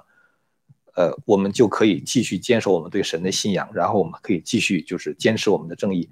[0.96, 6.08] 呃，我们就可以继续坚守我们对神的信仰，然后我们可以继续就是坚持我们的正义。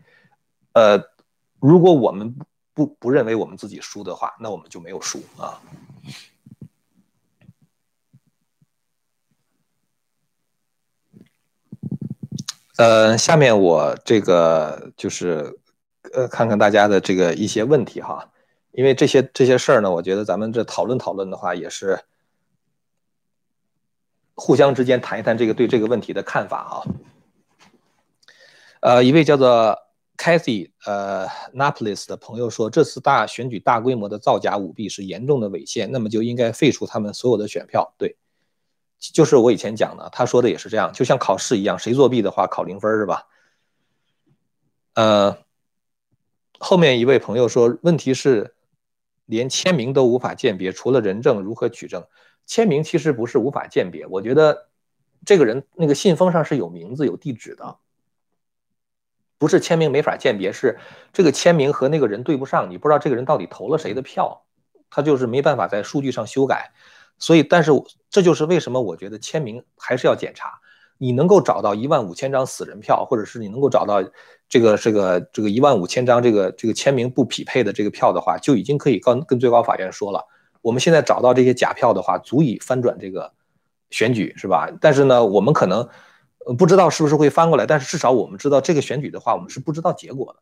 [0.73, 1.01] 呃，
[1.61, 2.37] 如果我们
[2.75, 5.63] 不不认为我们自己输的话，那我们就没有输啊。
[12.79, 15.61] 呃，下面我这个就是
[16.13, 18.31] 呃，看看大家的这个一些问题哈，
[18.73, 21.99] 因为这些这些事儿呢，我觉得咱们这讨论讨论的话，也是
[24.35, 26.75] 互相之间谈一谈这个对这个问题的看法啊。
[28.81, 29.79] 呃，一位叫做
[30.17, 37.95] Cathy 呃 Naples 的朋友说，这次大选举大规模的造假舞弊是严重的违宪，那么就应该废除他们所有的选票。
[37.99, 38.17] 对。
[39.13, 43.27] 就是我以前讲的，他说的也是这样，就像考试一样，谁作弊的话考零分是吧？
[44.95, 45.39] 呃，
[46.65, 48.55] 后面一位朋友说，问题是
[49.27, 52.07] 连签名都无法鉴别，除了人证如何取证？
[52.47, 54.69] 签名其实不是无法鉴别，我觉得
[55.27, 57.79] 这个人那个信封上是有名字有地址的，
[59.39, 60.79] 不是签名没法鉴别，是
[61.13, 64.45] 这个签名和那个人对不上，你不知道这个人到底投了谁的票，
[64.89, 66.71] 他就是没办法在数据上修改。
[67.19, 67.73] 所以，但是
[68.09, 70.61] 这就是为什么我觉得签名还是要检查。
[70.99, 74.01] 你能够找到一万五千张死人票，或者是你能够找到
[74.53, 80.27] 这个这个这个一万五千张这个这个签名不匹配的这个票的话，就已经可以跟跟最高法院说了。
[80.61, 83.33] 我们现在找到这些假票的话，足以翻转这个
[83.89, 84.69] 选举，是吧？
[84.79, 85.89] 但是呢，我们可能
[86.59, 90.41] 不知道是不是会翻过来，但是至少我们知道这个选举的话，我们是不知道结果的，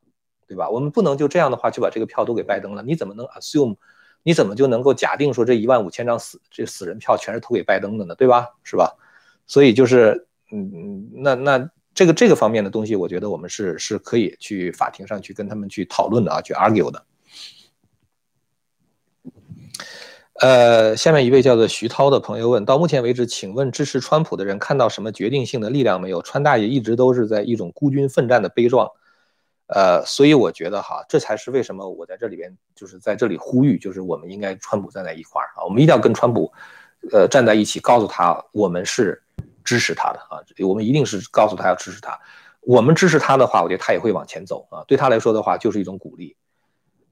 [0.48, 0.68] 对吧？
[0.68, 2.82] 我们不能就这样的话就把这个票都给拜登了。
[2.82, 3.76] 你怎么能 assume？
[4.24, 8.16] 你怎么就能够假定说这一万五千张死这死人票全是投给拜登的呢？
[8.16, 8.48] 对吧？
[8.64, 8.96] 是吧？
[9.46, 17.04] 所以就是，嗯，那那这个这个方面的东西，我觉得我们是是可以去法庭上去跟他们去讨论的啊，去 argue 的。
[20.40, 26.22] 呃，下面一位叫做徐涛的朋友问到：目前为止，请问支持川普的人看到什么决定性的力量没有？
[26.22, 28.88] 川大爷一直都是在一种孤军奋战的悲壮。
[29.66, 36.50] 呃，所以我觉得哈，这才是为什么我在这里边就是在这里呼吁，就是我们应该川普站在一块儿啊，我们一定要跟川普，
[37.12, 39.22] 呃，站在一起，告诉他我们是
[39.70, 42.18] 支持他的啊，我们一定是告诉他要支持他。
[42.60, 44.82] 我们支持他的话，我觉得他也会往前走啊。
[44.88, 46.34] 对他来说的话，就是一种鼓励。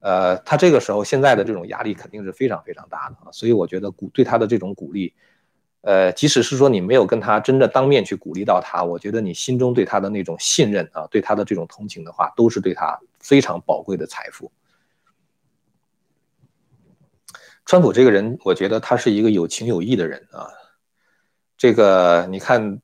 [0.01, 5.13] 呃，他这个时候现在的这种压力肯定是非常非常大的啊，所以我觉得鼓对他的这种鼓励。
[5.79, 14.51] 呃，即使是说你没有跟他真的当面去鼓励到他，我觉得你心中对他的那种信任啊，对他的这种同情的话，都是对他非常宝贵的财富。
[17.65, 20.49] 川普这个人，我觉得他是一个有情有义的人啊。
[21.59, 22.81] 这个你看，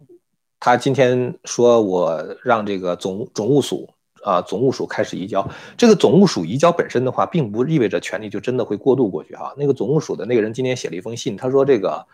[0.60, 3.90] 他今天说我让这个总总务署
[4.22, 5.50] 啊，总务署开始移交。
[5.78, 9.54] 这个总务署移交本身的话，并不意味着权力就真的会过渡过去哈。
[9.58, 12.06] 那个总务署的那个人今天写了一封信，他说这个。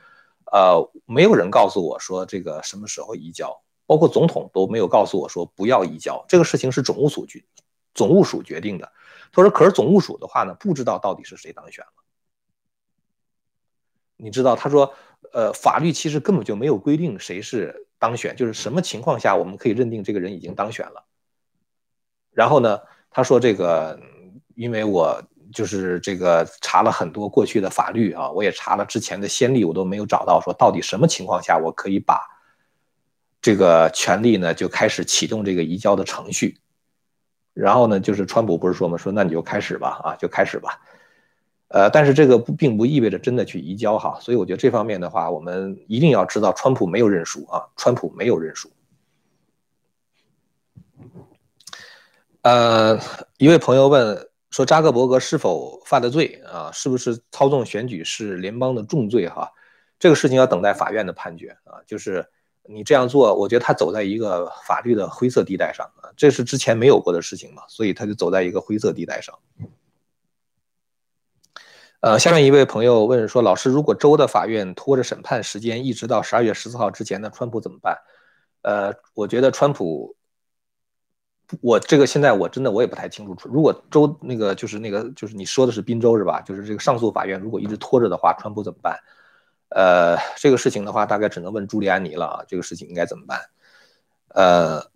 [0.53, 6.25] 呃，没有人告诉我说这个什么时候移交，包括总统都没有告诉我说不要移交。
[6.27, 7.41] 这个事情是总务署决，
[7.93, 8.91] 总务署决定的。
[9.31, 11.91] 他说，可是总务署的话呢，不知道到底是谁当选了。
[14.17, 14.93] 你知道，他说，
[15.33, 21.05] 呃，法律其实根本就没有规定谁是当选，就是什么情况下我们可以认定这个人已经当选了。
[22.31, 23.99] 然后呢，他说这个，
[24.55, 25.21] 因为我。
[25.53, 32.21] 就是这个查了很多过去的法律啊，我也查了之前的先例，我都没有找到说到底什么情况下我可以把
[33.41, 36.61] 这个权利呢就开始启动这个移交的程序。
[37.53, 38.95] 然后呢，就是川普不是说吗？
[38.95, 40.79] 说那你就开始吧，啊，就开始吧。
[41.73, 48.69] 呃，但是这个不并不意味着真的去移交哈，所以我觉得这方面的话，我们一定要知道，川普没有认输啊，川普没有认输。
[52.41, 52.99] 呃，
[53.37, 54.27] 一位朋友问。
[54.51, 56.69] 说扎克伯格是否犯的罪啊？
[56.73, 59.25] 是不是操纵选举是联邦的重罪？
[59.29, 59.49] 哈，
[59.97, 61.79] 这个事情要等待法院的判决啊。
[61.87, 62.27] 就是
[62.63, 69.33] 你这样做，我觉得他走在一个法律的灰色地带上啊，这是之前没有过的事情嘛，所以他就走在一个灰色地带上。
[72.01, 77.95] 呃，下面一位朋友问说，老师，如果州的法院拖着审判时间，一直到十二月十四号之前，那川普怎么办？
[78.63, 80.15] 呃，我觉得川普。
[81.61, 83.35] 我这个现在我真的我也不太清楚。
[83.43, 86.41] 如果州那个就是那个就是你说的是宾州是吧？
[86.41, 88.97] 就是这个上诉法院如果一直拖着的话，川普怎么办？
[89.69, 92.43] 呃，这个事情的话，大概只能问朱利安尼了啊。
[92.47, 93.39] 这个事情应该怎么办？
[94.29, 94.90] 呃，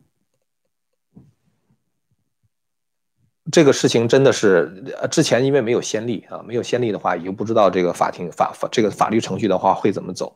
[3.52, 10.36] 这个事情真的是之前因为没有先例啊，没有先例的话，也就不知道这个法庭法法这个法律程序的话会怎么走。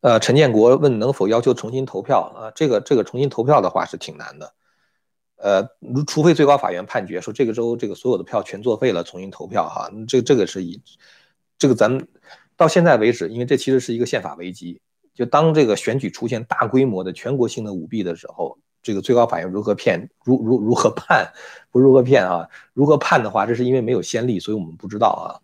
[0.00, 2.50] 呃，陈建国问能否要求重新投票啊？
[2.54, 4.54] 这个这个重新投票的话是挺难的，
[5.36, 5.68] 呃，
[6.06, 9.90] 除非最高法院判决说这个州这个所有的票全作废了，重新投票哈。
[10.08, 10.82] 这这个是以
[11.58, 12.06] 这个咱们
[12.56, 14.80] 到现在为止，因为这其实是一个宪法危机，
[15.14, 21.32] 就当这个选举出现大规模的全国性的舞弊的时候，这个最高法院如何骗，如如如何判，
[21.72, 22.48] 不如何骗啊？
[22.74, 25.40] 如何判的话，这是因为没有先例，所以我们不知道啊。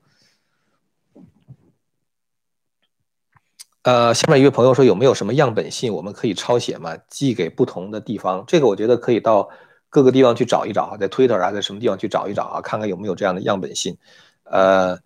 [3.82, 6.98] 呃，下面一位朋友说有没有什么样本信我们可以抄写吗？
[7.08, 8.44] 寄给不同的地方？
[8.46, 9.48] 这个我觉得可以到
[9.88, 13.96] 各个地方去找一找啊，在 Twitter 啊，在什么地方去找一找啊，看看有没有这样的样本信。
[14.44, 14.98] 呃，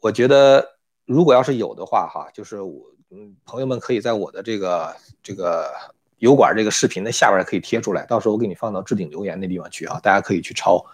[0.00, 5.70] 我觉得如果要是有的话哈，就是我嗯，朋友们可以在我的这个这个
[6.18, 10.84] 油管这个视频的下边可以贴出来，到时候我给你放到置顶留言那地方去啊，大家可以去抄。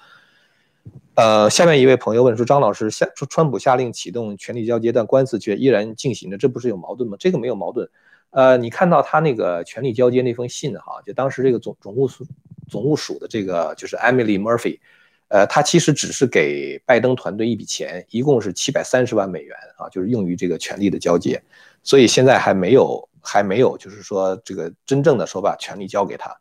[1.14, 7.88] 呃，下面一位朋友问说：“张老师，下说川普下令启动权力交接，但官司却依然进行着，这不是有矛盾吗？”这个没有矛盾。
[8.30, 12.26] 呃，你看到他那个权力交接那封信哈，就当时这个总总务署
[12.68, 14.80] 总务署的这个就是 Emily Murphy，
[15.28, 21.42] 呃，他其实只是给拜登团队一笔钱，一共是七百三十万美元啊，就是用于这个权力的交接，
[21.82, 26.36] 所以现在还没有还没有就是说这个真正的说把权力交给他。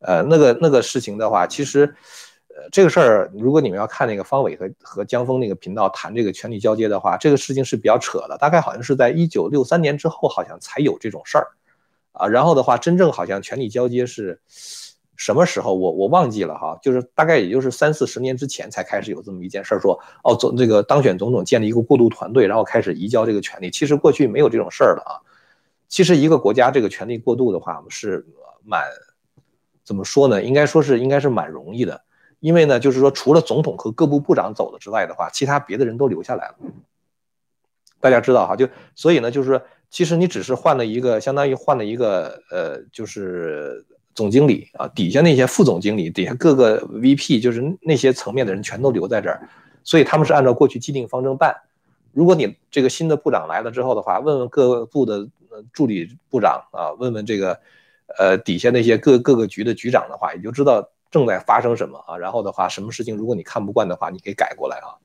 [0.00, 1.94] 呃，那个那个事情的话，其实。
[2.56, 8.38] 呃，这个事儿，如果你们要看那个方伟和和江峰那个频道谈这个权力交接的话，这个事情是比较扯的。
[8.38, 11.48] 大概好像是在一九六三年之后，好像才有这种事儿，
[12.12, 14.40] 啊，然后的话，真正好像权力交接是
[15.16, 15.74] 什么时候？
[15.74, 23.68] 我我忘记了哈，就是大概也就是三四十年之前才开始有这么一件事儿，说哦，总这个当选总统建立一个过渡团队，然后开始移交这个权利。
[23.68, 25.18] 其实过去没有这种事儿的啊。
[25.88, 28.26] 其实一个国家这个权力过渡的话，是
[28.64, 28.82] 蛮
[29.84, 30.42] 怎么说呢？
[30.42, 32.02] 应该说是应该是蛮容易的。
[32.40, 36.56] 因为呢，就是说，除了总统和各部部长走了之外的话，其他别的人都留下来了。
[38.00, 43.82] 大家知道哈，就所以呢，就是说，其实你只是换了一个，相当于换了一个，呃，就是
[44.14, 49.48] 总经理啊，底下那些副总经理，底下各个 VP，就是那些层面的人全都留在这儿，
[49.82, 51.56] 所以他们是按照过去既定方针办。
[52.14, 55.28] 如果你这个新的部长来了之后的话，问问各部的
[55.72, 57.60] 助理部长啊，问问这个，
[58.18, 60.88] 呃，底下那些各各个局的局长的话，你就知道。
[61.10, 62.18] 正在发生什么啊？
[62.18, 64.98] 然后的话，什么事情如果你看不惯的话，你可以改过来啊。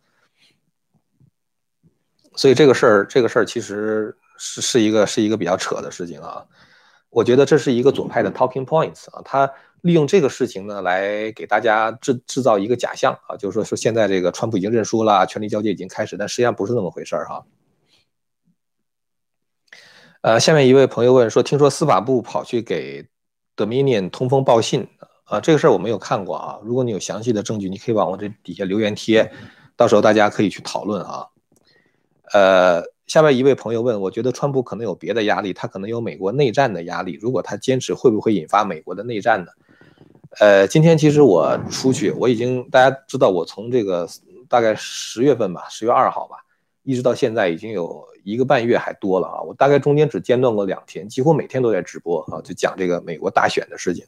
[2.33, 6.43] 所以这个事儿，这个事儿其实是是一个是一个比较扯的事情啊。
[7.11, 17.45] 我觉得这是一个左派的 talking points 啊，他利用这个事情呢来给大家制制造一个假象啊，就是说说现在这个川普已经认输了，权力交接已经开始，但实际上不是那么回事儿哈。
[20.21, 23.07] 呃，下面一位朋友问说，听说司法部跑去给
[23.55, 24.87] Dominion 通风报信。
[25.23, 26.59] 啊，这个事儿我没有看过啊。
[26.63, 29.31] 如果你有详细的证据，你可以往我这底下留言贴，
[29.75, 31.27] 到时候大家可以去讨论啊。
[32.33, 37.15] 呃，下面一位朋友问，我觉得川普可能有别的压力，他可能有美国内战的压力。
[37.21, 39.51] 如果他坚持，会不会引发美国的内战呢？
[40.37, 44.07] 呃，今天其实我出去，我已经大家知道，我从这个
[44.47, 46.37] 大概十月份吧，十月二号吧，
[46.83, 49.41] 一直到现在已经有一个半月还多了啊。
[49.41, 54.05] 我大概中间只间断过两天，几乎每天都在直播啊，就讲这个美国大选的事情。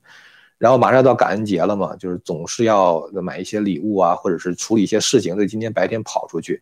[0.60, 6.62] 然后马上到感恩节了嘛，就是总是要买一些礼物啊，或者是处理一些事情，所以今天白天跑出去，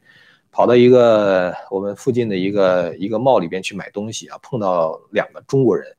[0.52, 5.94] 跑到一个我们附近的一个一个 mall 里边去买东西啊，碰到两个中国人，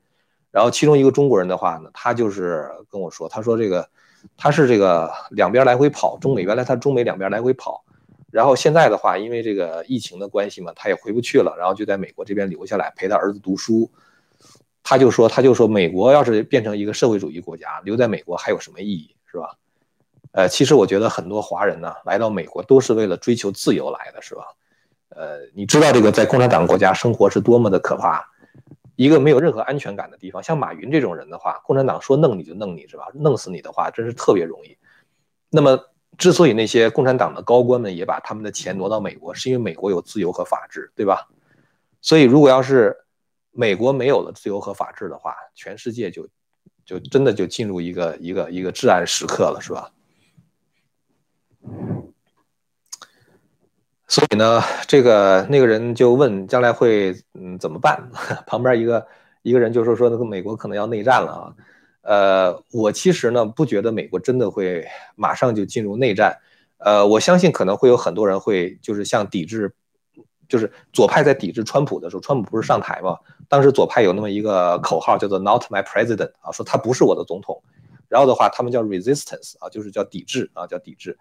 [0.50, 3.88] 然后其中一个中国人的话呢，他就是跟我说，他说这个
[4.36, 7.84] 他是这个两边来回跑，中美原来他中美两边来回跑，
[8.30, 13.90] 然后现在的话，因为这个疫情的关系嘛，他也回不去了，然后就在美国这边留下来陪他儿子读书。
[14.82, 19.54] 他就说，他就说，美国要是变成一个社会主义国家，留在美国还有什么意义，是吧？
[20.32, 24.42] 呃，其实我觉得很多华人呢，来到美国都是为了追求自由来的，是吧？
[25.10, 28.24] 呃，你知道这个在共产党国家生活是多么的可怕，
[29.00, 30.42] 一个没有任何安全感的地方。
[30.42, 33.06] 像马云这种人的话，共产党说弄你就弄你，是吧？
[33.14, 34.76] 弄死你的话，真是特别容易。
[35.48, 35.82] 那么，
[36.18, 41.30] 之所以那些共产党的高官们也把他们的钱挪到美国，是因为美国有自由和法治，对吧？
[42.02, 42.94] 所以，如果要是
[43.52, 46.28] 美国没有了自由和法治的话，全世界就
[46.84, 49.90] 就真的就进入一个一个一个至暗时刻了，是吧？
[54.10, 58.10] 所以呢，这个那个人就问将来会嗯怎么办？
[58.44, 59.06] 旁边一个
[59.42, 61.54] 一个人就说说那个美国可能要内战了啊。
[62.02, 66.36] 呃，我其实呢不觉得美国真的会马上就进入内战。
[66.78, 69.72] 呃，我相信可能会有很多人会就是像抵制。
[70.48, 73.16] 就是左派在抵制川普的时候，川普不是上台吗？
[73.48, 77.62] 当时左派有那么一个口号叫做 “Not my president” 啊，说他不是我的总统。
[78.08, 81.16] 然后的话，他们叫 resistance 啊，就是叫抵制啊，叫抵制。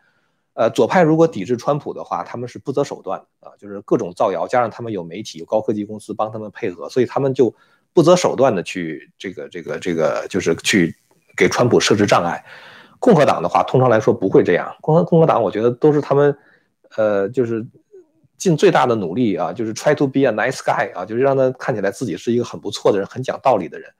[0.59, 7.55] 呃，左派如果抵制川普的话，他们是不择手段的啊，就是各种造谣，加上他们有媒体、有高科技公司帮他们配合，所以他们就
[7.93, 10.93] 不择手段的去这个、这个、这个，就是去
[11.37, 12.43] 给川普设置障碍。
[12.99, 14.75] 共和党的话，通常来说不会这样。
[14.81, 16.37] 共和共和党，我觉得都是他们，
[16.97, 17.65] 呃，就是。
[18.37, 23.91] 尽最大的努力啊，就是 try to be a nice guy 啊，就是让他看起来自己是一个很不错的人，很讲道理的人。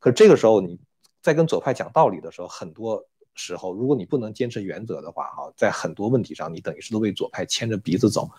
[0.00, 0.76] 可这个时候，你
[1.22, 3.04] 在跟左派讲道理的时候，很多
[3.34, 8.30] 时候如果你不能坚持原则的话，哈，在很多问题上你等于是都被左派牵着鼻子走。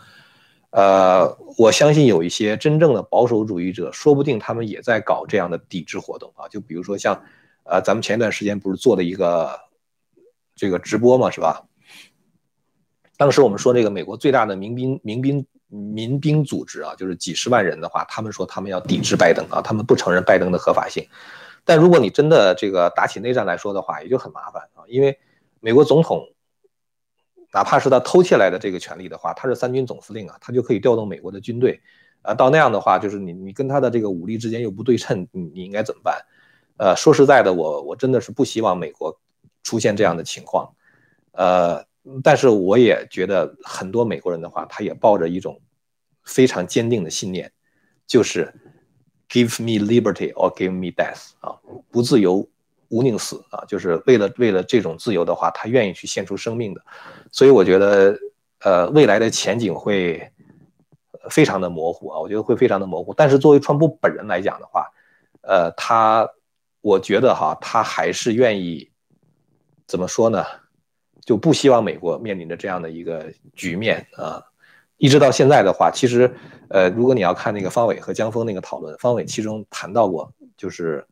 [0.71, 6.47] 呃，我相信有一些真正的保守主义者，说不定他们也在搞这样的抵制活动啊。
[6.49, 7.23] 就比如说像，
[7.63, 9.57] 呃，咱们前一段时间不是做了一个
[10.53, 11.65] 这个直播嘛，是吧？
[13.17, 21.07] 当时我们说这个美国最大的民兵民兵民兵组织啊，就是几十万人的话，他们说他们要抵制拜登啊，他们不承认拜登的合法性。
[21.65, 25.19] 但如果你真的这个打起内战来说的话，也就很麻烦啊，因为
[25.59, 26.29] 美国总统。
[27.53, 31.79] 哪怕是他偷窃来的这个权利的话，他是三军总司令啊，他就可以调动美国的军队，
[32.21, 36.21] 啊，到那样的话，就是你你跟他的这个武力之间又不对称，你你应该怎么办？
[36.75, 39.17] 呃，说实在的，我我真的是不希望美国
[39.63, 40.75] 出现这样的情况，
[41.31, 41.85] 呃，
[42.21, 45.61] 但是我也觉得很多美国人的话，他也抱着一种
[46.25, 47.53] 非常坚定的信念，
[48.05, 48.53] 就是
[49.29, 51.55] give me liberty or give me death 啊，
[51.91, 52.47] 不自由。
[52.89, 56.81] 无宁死啊，就是为了为了这种自由的话，他愿意去献出生命的，
[57.31, 58.15] 所以我觉得，
[58.59, 60.31] 呃，未来的前景会
[61.31, 63.11] 非常的模糊啊，我觉得会非常的模糊。
[63.11, 64.85] 但是作为川普本人来讲的话，
[65.41, 66.29] 呃，他，
[66.79, 68.91] 我觉得哈，他还是愿意
[69.87, 70.45] 怎么说呢？
[71.25, 74.41] 就不希望美国面临着这样的一个局面啊。
[74.97, 76.33] 一直到现在的话，其实，
[76.69, 81.05] 呃，如果你要看那个方伟和江峰那个讨论，方伟其中谈到过，就是。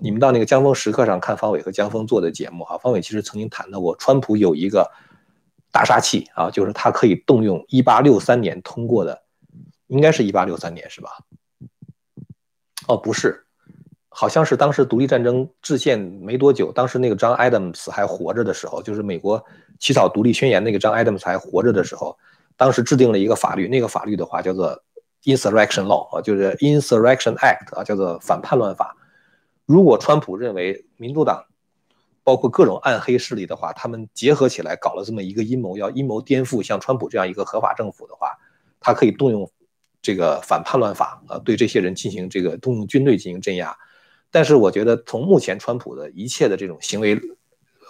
[0.00, 4.88] 你们到那个江峰时刻上看方伟和江峰做的节目哈，方伟其实曾经谈到过，川普有一个
[5.72, 9.20] 大杀器啊，就是他可以动用一八六三年通过的，
[9.88, 11.10] 应该是一八六三年是吧？
[12.86, 13.44] 哦，不是，
[14.08, 19.44] 好像是当时独立战争制宪没多久，当时那个张 Adams 还活着的时候，就是美国
[19.80, 22.16] 起草独立宣言那个张 Adams 还活着的时候，
[22.58, 24.82] 当时制定了一个法律，那个法律的话叫做
[25.22, 28.96] Insurrection Law 啊，就是 Insurrection Act 啊，叫做反叛乱法。
[29.64, 31.44] 如果川普认为民主党
[32.24, 38.36] 包括各种暗黑势力的话，他们结合起来搞了这么一个阴谋，要阴谋颠覆像川普这样一个合法政府的话，
[38.80, 39.48] 他可以动用
[40.02, 43.76] 这个反叛乱法啊，对这些人进行这个动用军队进行镇压。
[44.30, 47.18] 但是我觉得从目前川普的一切的这种行为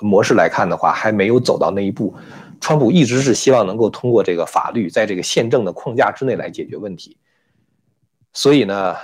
[0.01, 2.15] 模式来看的话，还没有走到那一步。
[2.61, 7.17] 川普一直是希望能够通过这个法律，在这个宪政的框架之内来解决问题。
[8.33, 8.97] 所以呢？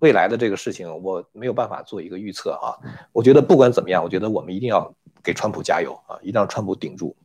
[0.00, 2.78] 未来的这个事情，我没有办法做一个预测啊。
[3.10, 4.94] 我觉得不管怎么样，我觉得我们一定要
[5.24, 7.16] 给川普加油啊，一定让川普顶住。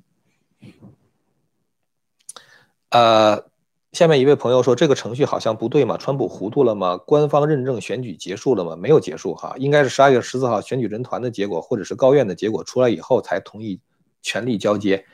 [2.89, 3.45] 呃，
[3.91, 5.97] 下面一位朋友说，这个程序好像不对嘛？
[5.97, 6.97] 川普糊涂了吗？
[6.97, 8.75] 官方认证选举结束了吗？
[8.75, 13.79] 没有结束哈，应该是十二月十四号选举人团的结果，或者是高院的结果出来以后才同意
[14.23, 15.05] 权力交接。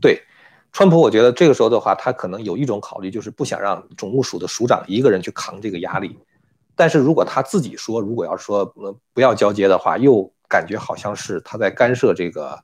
[0.00, 0.22] 对，
[0.72, 6.16] 川普，我觉得这个时候的话，他可能有一种考虑，就是不想让总务署的署长一个人去扛这个压力。
[6.76, 8.64] 但是如果他自己说，如果要说
[9.14, 12.58] 不要交接的话，又感觉好像是他在干涉这个，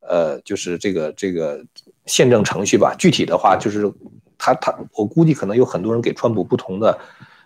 [0.00, 1.64] 呃，就是这个这个
[2.06, 2.94] 宪政程序吧。
[2.98, 3.88] 具体的话，就是
[4.36, 6.98] 他他，我估计可能有很多人给川普不同的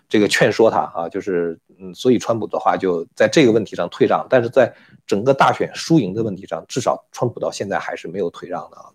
[0.09, 4.73] 这个劝说他啊，就是嗯，所以川普的话就在这个问题上退让，但是在
[5.09, 8.85] 整个大选输赢的问题上，至少川普到现在还是没有退让的啊。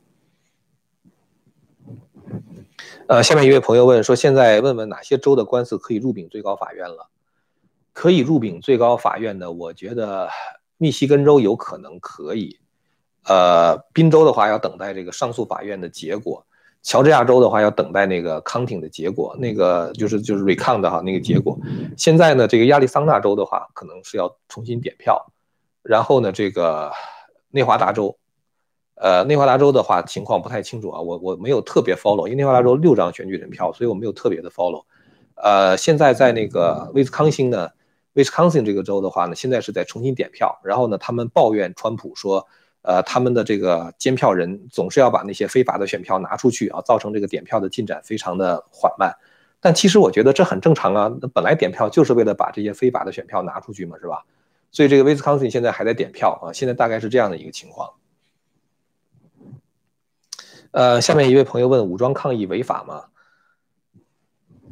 [3.09, 7.09] 呃，下面一位朋友问说，现在问问哪些州的官司可以入禀最高法院了？
[7.93, 10.29] 可以入禀最高法院的，我觉得
[10.77, 12.61] 密西根州有可能可以。
[13.25, 16.47] 呃，宾州的话要等待这个上诉法院的结果，
[16.83, 21.59] 乔治亚州的话要等待那个康廷的结果，那个就是就是 recount 哈那个结果。
[21.97, 25.33] 现在呢，这个亚利桑那州的话可能是要重新点票，
[25.85, 26.91] 然后呢，这个
[27.51, 28.17] 内华达州。
[28.97, 34.85] 呃，内华达州的话情况不太清楚啊，我我没有特别 follow，因为内华达州六张选举人票，所以我没有特别的 follow。
[35.35, 37.69] 呃，现在在那个威斯康星呢，
[38.13, 42.47] 威斯康星这个州的话呢，现在是在重新点票，然后呢，他们抱怨川普说，
[42.83, 49.13] 呃，他们的这个监票人总是要把那些非法的选票拿出去啊，造成这个点票的进展非常的缓慢。
[49.61, 54.25] 但其实我觉得这很正常啊，那本来点票就是为了把这些非法的选票拿出去嘛，是吧？
[54.75, 57.89] 所以这个威斯康星现在还在点票啊，现在大概是这样的一个情况。
[60.73, 63.05] 呃，下面一位朋友问：武装抗议违法吗？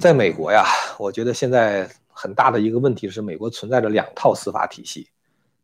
[0.00, 0.64] 在美国呀，
[0.98, 5.06] 我觉得现在很大的一个问题是，美国存在着两套司法体系。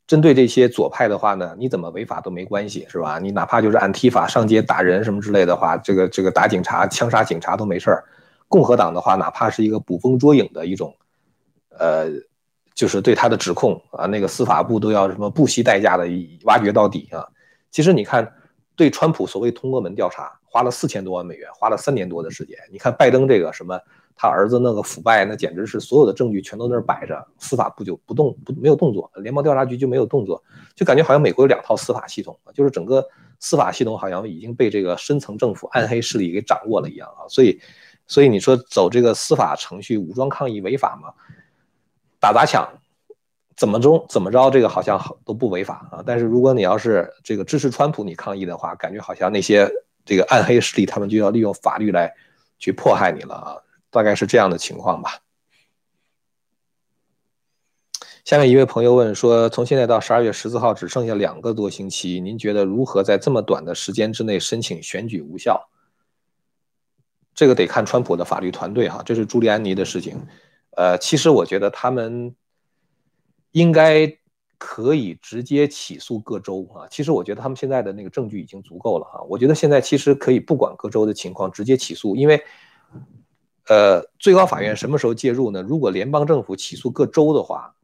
[0.06, 3.18] 针对这些左派的话呢，你怎么违法都没关系，是吧？
[3.18, 8.04] 你哪怕就是按提法上街打人什么之类的话，这个这个打警察、枪杀警察都没事儿。
[8.46, 10.96] 共和党的话，哪怕是一个捕风捉影的一种，
[11.70, 12.06] 呃，
[12.78, 16.06] 就是对他的指控啊，那个司法部都要什么不惜代价的
[16.44, 17.26] 挖掘到底啊。
[17.72, 18.32] 其实你看。
[18.78, 22.56] 对川普所谓通过门调查花了四千多万美元，花了三年多的时间。
[22.70, 23.76] 你看拜登这个什么
[24.14, 30.40] 他儿子那个腐败，那简直是所有的证据全都在那摆着，司法部就不动不没有动作，联邦调查局就没有动作，
[30.76, 33.04] 就感觉好像美国有两套司法系统，就是整个
[33.40, 37.60] 司法系统好像已经被这个深层政府暗黑势力给掌握了一样啊，所以，
[38.06, 41.08] 所以你说走这个司法程序武装抗议违法吗？
[42.20, 42.68] 打砸抢，
[43.56, 49.70] 怎么中怎么着，这个好像都不违法啊，但是如果你要是这个支持川普你抗议的话，感觉好像那些
[50.04, 52.14] 这个暗黑势力他们就要利用法律来
[52.58, 53.56] 去迫害你了啊。
[53.90, 55.18] 大概是这样的情况吧。
[58.24, 65.70] 下面一位朋友问说：“从现在到十二月十四号只剩下两个多星期，您觉得如何在这么短的时间之内申请选举无效？”
[67.34, 70.20] 这个得看川普的法律团队哈，这是朱利安尼的事情。
[70.78, 72.32] 呃，其实我觉得他们
[73.50, 74.16] 应该
[74.58, 76.86] 可以直接起诉各州啊。
[76.88, 79.20] 其实我觉得他们现在的那个证据已经足够了哈。
[79.28, 82.40] 我觉得现在其实可以不管各州的情况，直接起诉，因为。
[83.70, 85.60] 呃，最高法院什么时候介入呢？
[85.60, 87.74] 如果联邦政府起诉各州的话，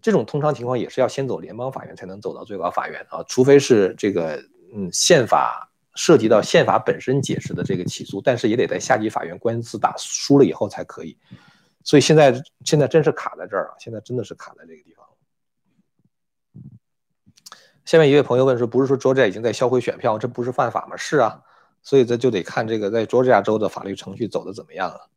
[0.00, 4.40] 这种通常情况也是要先走联邦法院才能走到最高法院啊，除非是这个
[4.72, 11.18] 嗯宪法涉及到宪法本身解释的这个起诉，但是也得在下级法院官司打输了以后才可以。
[11.84, 15.12] 所以现在现在真是卡在这儿啊，现在真的是卡在这个地方了。
[17.84, 20.96] 下面一位朋友问说，不是说佐治已经在销毁选票，这不是犯法吗？
[20.96, 21.42] 是啊。
[21.84, 25.08] 所以这就得看这个在佐治亚州的法律程序走的怎么样了。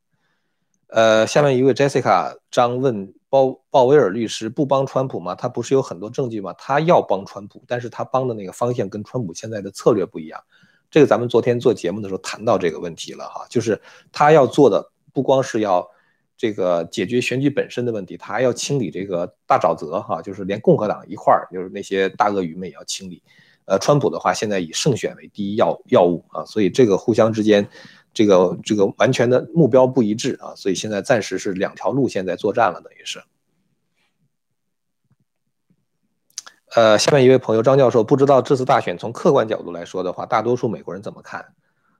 [0.87, 5.35] 呃，下面一位 Jessica 张问鲍鲍威尔律师不帮川普吗？
[5.35, 6.53] 他不是有很多证据吗？
[6.57, 10.43] 他要帮川普，但是他帮的那个方向跟川普现在的策略不一样。
[10.89, 13.79] 这个咱们昨天做节目的时候谈到这个问题了哈，就是
[14.11, 15.87] 他要做的不光是要
[16.37, 23.23] 这个解决选举本身的问题，他还要清理这个大沼泽哈，就是连共和党一块儿，就是那些大鳄鱼们也要清理。
[23.65, 27.67] 呃，川普的话现在以胜选为第一要要务啊，所以这个互相之间，
[28.13, 33.23] 这个这个完全的目标不一致啊，所以现在暂时是两条路线在作战了，等于是。
[36.75, 41.55] 呃，下面一位朋友张教授，不知道这次大选从客观角度来说的话，大多数美国人怎么看？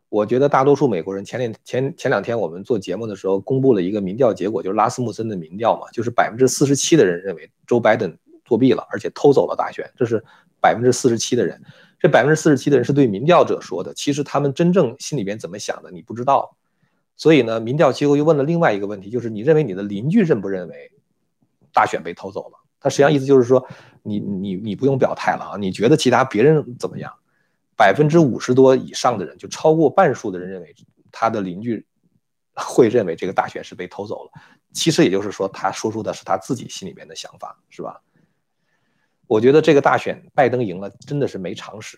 [0.10, 10.24] 我觉得大多数美国人前两前前两天我们做节目的时候公布了一个民调结果，就是拉斯穆森的民调嘛，就是百分之四十七的人认为 Joe Biden 作弊了，而且偷走了大选，这是。
[10.62, 11.62] 百分之四十七的人，
[12.00, 13.94] 这百分之四十七的人是对民调者说的。
[13.94, 16.58] 其实他们真正心里边怎么想的，你不知道。
[17.16, 20.92] 所以呢，民调机构又问了另外一个问题，就是你认为你的邻居认不认为
[21.72, 22.58] 大选被偷走了？
[22.80, 23.64] 他实际上意思就是说，
[24.02, 27.14] 你你你不用表态了啊，你觉得其他别人怎么样？
[27.76, 30.76] 百分之五十多以上的人，就超过半数的人认为
[31.12, 31.86] 他的邻居
[32.54, 34.32] 会认为这个大选是被偷走了。
[34.74, 38.02] 其实也就是说，他说出的是他自己心里面的想法，是吧？
[39.28, 41.98] 我觉得这个大选，拜登赢了，真的是没常识。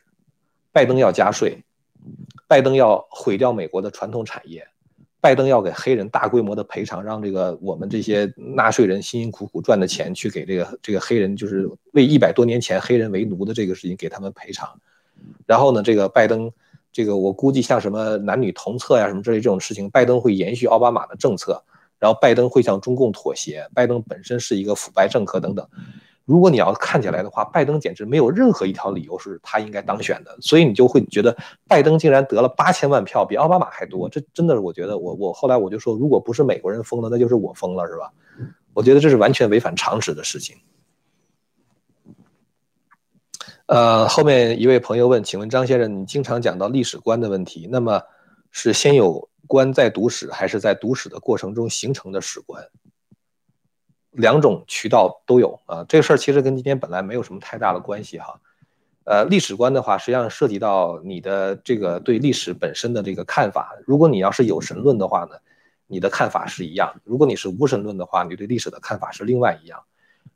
[0.72, 1.64] 拜登要加税，
[2.48, 4.68] 拜登要毁掉美国的传统产业，
[5.20, 14.80] 拜登要给黑人大规模的赔偿，让这个我们这些纳税人辛辛苦苦赚的钱去给这个这个黑人，就是为一百多年前黑人为奴的这个事情给他们赔偿。
[15.46, 16.52] 然后呢，这个拜登，
[16.92, 21.64] 这个我估计像什么男女同厕呀什么之类这种事情，拜登会延续奥巴马的政策，
[22.00, 25.68] 然后拜登会向中共妥协，拜登本身是一个腐败政客等等。
[26.26, 31.34] 如果你要看起来的话，拜登简直没有任何一条理由是他应该当选的，所以你就会觉得
[31.70, 38.12] 拜登竟然得了八千万票，比奥巴马还多，这真的是我觉得我我后来我就说，如果不是美国人疯了，那就是我疯了，是吧？
[38.74, 40.58] 我觉得这是完全违反常识的事情。
[43.68, 48.02] 呃，后面一位朋友问，请问张先生，你经常讲到历史观的问题，那么
[48.50, 52.64] 是先有观再读史，还是在读史的过程中形成的史观？
[54.12, 58.40] 两种渠道都有啊，这个事儿其实跟今天本来没有什么太大的关系哈。
[59.04, 63.78] 呃，历史观的话，实际上涉及到你的这个对历史本身的这个看法。
[63.86, 65.36] 如果你要是有神论的话呢，
[65.88, 69.84] 你的看法是一样；如果你是无神论的话，你对历史的看法是另外一样。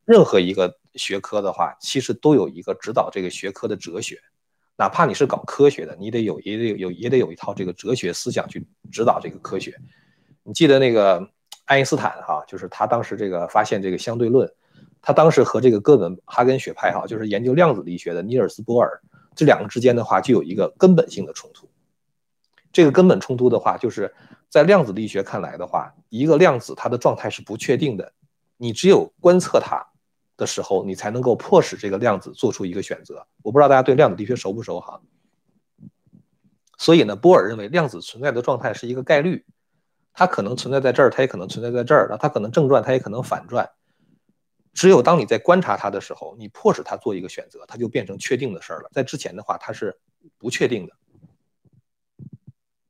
[0.04, 4.20] 任何一个学科的话，其实都有一个指导这个学科的哲学，
[4.78, 9.78] 哪怕你是搞科学的，你得有也得有也得有一套这个哲学思想去指导这个科学。
[10.44, 11.30] 你记得那个？
[11.66, 14.52] 爱因斯坦哈，就是他当时这个发现这个相对论，
[15.02, 19.00] 他当时和这个哥本哈根学派哈，就是研究量子力学的尼尔斯波尔，
[19.36, 21.70] 这两个之间的话就有一个根本性的冲突。
[22.74, 24.14] 这个根本冲突的话，就是
[24.50, 28.12] 在量子力学看来的话，一个量子它的状态是不确定的，
[28.58, 29.86] 你只有观测它
[30.42, 33.26] 的时候，你才能够迫使这个量子做出一个选择。
[33.44, 35.00] 我不知道大家对量子力学熟不熟哈？
[36.78, 39.46] 所以呢，波尔认为量子存在的状态是一个概率。
[40.14, 42.08] 它可能存在在这儿，它也可能存在在这儿。
[42.10, 43.70] 那它可能正转，它也可能反转。
[44.74, 48.90] 只有当你在观察它的时候，你迫使它做一个选择，它就变成确定的事儿了。
[48.92, 49.98] 在之前的话，它是
[50.38, 50.94] 不确定的。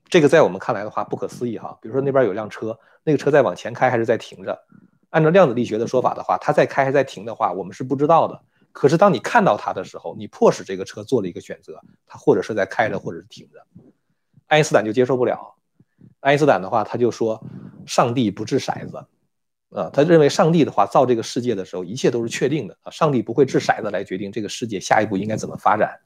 [0.09, 1.77] 这个在我们看来的话不可思议哈。
[1.81, 4.65] 比如说那边有辆车，那个车在往前开还是在停着？
[5.11, 8.41] 按照量子力学的说法的话，它在开还在停的话，我们是不知道的。
[8.71, 13.59] 可是当你看到它的时候，你迫使这个车做了一个选择，它或者是在开着，或者是停着。
[14.47, 15.55] 爱因斯坦就接受不了。
[16.21, 17.43] 爱因斯坦的话，他就说，
[17.85, 19.05] 上帝不掷骰子，
[19.71, 25.99] 啊，他认为上帝的话造这个世界的时候，一切都是确定的啊，上帝不会掷骰子来决定这个世界下一步应该怎么发展。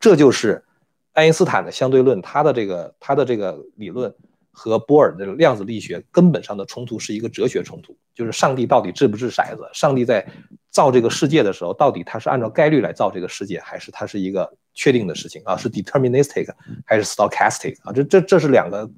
[0.00, 0.64] 这就是
[1.12, 4.14] 爱因斯坦的相对论，他的这个他的这个理论
[4.58, 9.70] 和波尔的量子力学根本上的冲突是一个哲学冲突，就是上帝到底掷不掷骰子？
[9.72, 10.26] 上帝在
[10.70, 15.56] 造这个世界的时候，到底他是按照概率来造这个世界，还是他是一个确定的事情啊？
[15.56, 16.48] 是 deterministic
[16.84, 17.92] 还是 stochastic 啊？
[17.92, 18.90] 这这这是两个。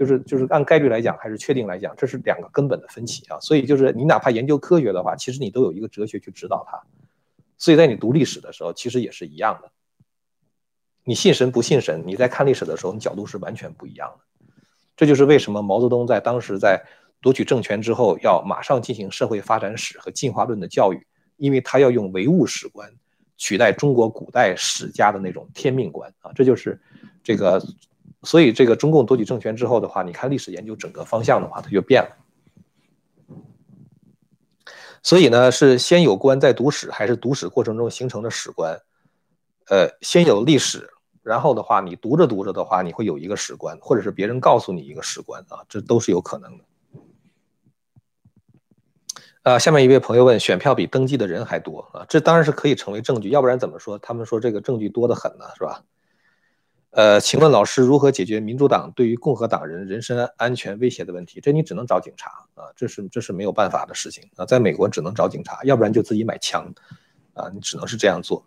[0.00, 3.38] 就是就是按概率来讲，还是确定来讲，这是两个根本的分歧啊。
[3.38, 6.80] 所以就是你哪怕研究科学的话，其实你都有一个哲学去指导它。
[7.58, 9.70] 所以在你读历史的时候，其实也是一样的。
[11.04, 14.24] 你信神不信神，你在看历史的时候，你角度是完全不一样的。
[15.00, 16.84] 这就是为什么毛泽东在当时在
[17.22, 21.06] 夺取政权之后，要马上进行社会发展史和进化论的教育，
[21.38, 22.92] 因为他要用唯物史观
[23.38, 26.32] 取代中国古代史家的那种天命观啊。
[26.34, 26.78] 这就是
[27.24, 27.58] 这个。
[28.24, 32.14] 所以，这个中共夺取政权之后的话，你看历史研究整个方向的话，它就变了。
[35.02, 38.78] 所以呢，是先有观再读史，还是读史过程中形成的史观？
[39.70, 40.90] 呃，先有历史，
[41.22, 46.64] 然后的话，你读着读着的话，你会有一个史观，或者是别人告诉你一个史观啊，这都是有可能的。
[49.42, 52.04] 啊，下面一位朋友问：选票比登记的人还多啊？
[52.08, 53.98] 这当然是可以成为证据，要不然怎么说？
[53.98, 55.84] 他们说这个证据多得很呢，是吧？
[56.90, 61.40] 呃，请问老师如何解决民主党对于共和党人人身安全威胁的问题？
[61.40, 66.66] 这你只能找警察啊，这是这是没有办法的事情啊，在美国只能找警察，要不然就自己买枪，
[67.34, 68.44] 啊，你只能是这样做。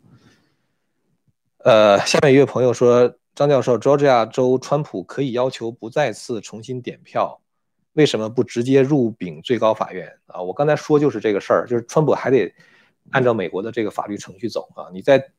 [1.64, 7.42] 呃，下面一位朋友说，张教授，Georgia 州川普可以要求不再次重新点票，
[7.94, 10.42] 为什么不直接入禀最高法院啊？
[10.42, 12.54] 我刚才说就是这个事儿，就是川普还得
[13.12, 15.32] 按照美国的这个法律程序走啊，你在。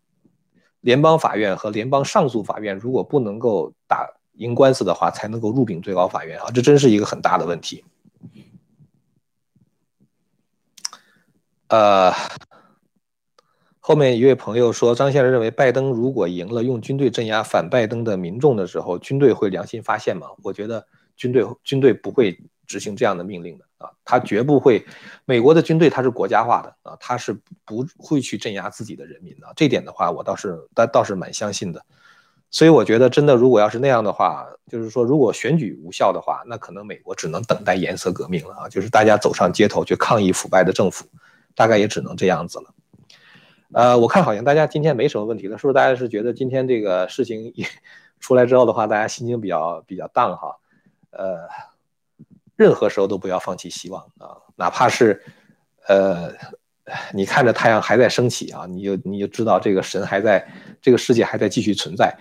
[0.84, 7.82] 联邦法院和联邦上诉法院如果不能够打赢官司的话，才能够入禀最高法院啊，这真是一个很大的问题。
[11.68, 12.12] 呃，
[13.86, 20.26] 后面一位朋友说，张先生认为拜登如果赢了，用军队镇压反拜登的民众的时候，军队会良心发现吗？
[20.42, 20.86] 我觉得
[21.18, 22.34] 军队军队不会
[22.66, 23.64] 执行这样的命令的。
[23.76, 24.82] 啊，他绝不会，
[25.26, 29.46] 美国的军队它是国家化的啊，他是不会去镇压自己的人民的。
[29.54, 31.84] 这点的话，我倒是倒倒是蛮相信的。
[32.50, 41.04] 所以我觉得，真的如果要是那样的话，就是说如果选举无效的话，那可能美国只能等待颜色革命了啊，就是大家走上街头去抗议腐败的政府，
[41.54, 42.70] 大概也只能这样子了。
[43.74, 45.74] 呃，我看好像大家今天没什么问题了，是不是？
[45.74, 47.66] 大家是觉得今天这个事情一
[48.20, 50.56] 出来之后的话，大家心情比较比较荡哈？
[51.10, 51.48] 呃。
[52.56, 55.20] 任何时候都不要放弃希望啊，哪怕是，
[55.88, 56.32] 呃，
[57.12, 60.46] 你看着太阳还在升起啊，你就你就知道这个神还在，
[60.80, 62.16] 这个世界还在继续存在。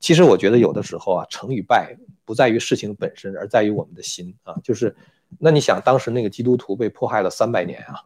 [0.00, 4.56] 其实我觉得有的时候啊，成与败不在于事情本身，而在于我们的心啊。
[4.60, 4.96] 就是，
[5.38, 8.02] 那你想，当时那个基督徒被迫害了三百年啊，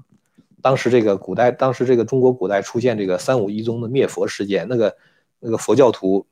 [0.62, 4.96] 当时这个古代，当时这个中国古代出现这个三武一宗的灭佛事件，那个
[5.38, 6.26] 那个佛教徒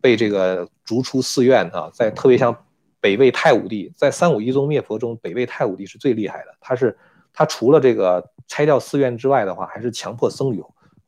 [0.00, 2.56] 被这个逐出寺院啊，在特别像。
[3.02, 6.54] 北魏太武帝在三武一宗灭佛中，北魏太武帝是最厉害的。
[6.60, 6.96] 他是
[7.32, 10.62] 他除了这个拆掉寺院之外的话，还是强迫僧侣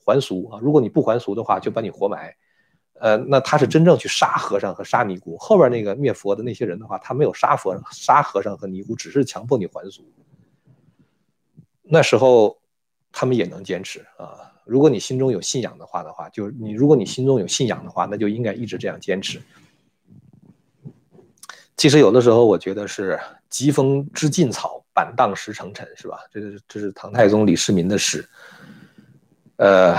[0.04, 0.58] 还俗啊。
[0.60, 2.34] 如果你不还俗的话，就把你活埋。
[2.94, 5.36] 呃，那他是真正去杀和尚和杀尼姑。
[5.38, 10.02] 后边那个灭佛的那些人的话，他没有杀佛杀和尚和尼姑，只是强迫你还俗。
[11.84, 12.58] 那时候
[13.12, 14.52] 他们也能坚持啊。
[14.64, 19.40] 如果你心中有信仰的话的话，就是你如果你心中有信仰的话，那就应该一直这样坚持。
[21.76, 23.20] 其实有的时候，我觉得是
[23.50, 26.18] “疾风知劲草，板荡识成尘”，是吧？
[26.32, 28.26] 这是这是唐太宗李世民的诗。
[29.56, 29.96] 呃，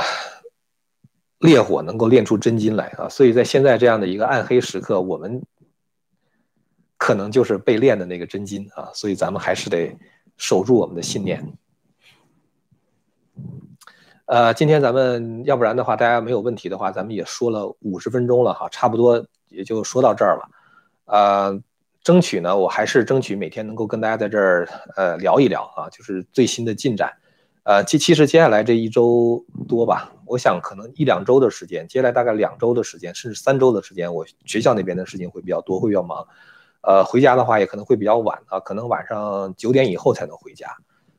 [1.40, 3.08] 烈火能够炼出真金来啊！
[3.08, 5.44] 所以在现在这样的一个暗黑时刻，我们
[6.98, 8.90] 可能就是被炼的那个真金啊！
[8.94, 9.96] 所以咱们还是得
[10.38, 11.46] 守住我们的信念。
[14.26, 20.50] 呃，今天咱们要不然的话，大家没有问题的话，咱们也说了五十分钟了哈，差不多也就说到这儿了。
[21.06, 21.62] 呃，
[22.04, 27.14] 争取呢，我还是争取每天能够跟大家在这儿呃聊一聊啊，就是最新的进展。
[27.62, 36.28] 呃，其其实接下来这一周多吧，我想可能一两周的时间，接下来大概两周的时间，甚至三周的时间，我学校那边的事情会比较多，会比较忙。
[36.82, 40.68] 呃，回家的话也可能会比较晚啊，可能晚上九点以后才能回家。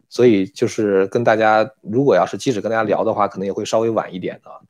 [0.08, 4.60] 所以就是跟大家，如果要是即使跟大家聊的话，可能也会稍微晚一点啊。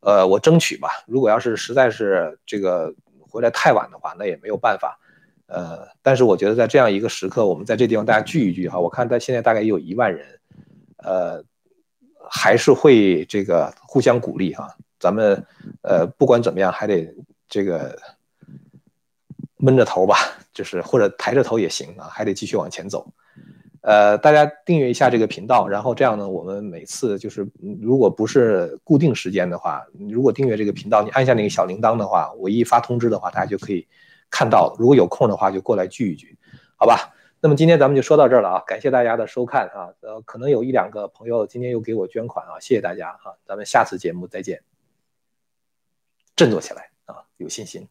[0.00, 0.88] 呃，我争取吧。
[1.06, 2.94] 如果要是实在是这个。
[3.28, 4.98] 回来太晚的话，那也没有办法。
[5.46, 10.26] 呃，但是我觉得在这样一个时刻，我们在这地方大家聚一聚哈，我看在现在大概也有一万人，
[10.98, 11.44] 呃，
[12.30, 14.74] 还是会这个互相鼓励哈。
[14.98, 15.44] 咱们
[15.82, 17.14] 呃不管怎么样，还得
[17.46, 17.94] 这个
[19.58, 20.16] 闷着头吧，
[20.54, 23.06] 就是或者抬着头也行啊，还得继续往前走。
[23.86, 27.48] 呃，大家订阅一下这个频道，然后这样呢，我们每次就是
[27.80, 33.86] 如果不是固定时间的话，如果订阅这个频道，你按下那个小铃铛的话，我一发通知的话，大家就可以。
[34.28, 36.36] 看到，如果有空的话就过来聚一聚，
[36.74, 37.14] 好吧？
[37.38, 44.62] 那么今天咱们就说到这儿了啊，感谢大家的收看啊，呃，可能有一两个朋友今天又给我捐款啊，谢谢大家哈，咱们下次节目再见，
[46.34, 47.86] 振作起来啊，有信心。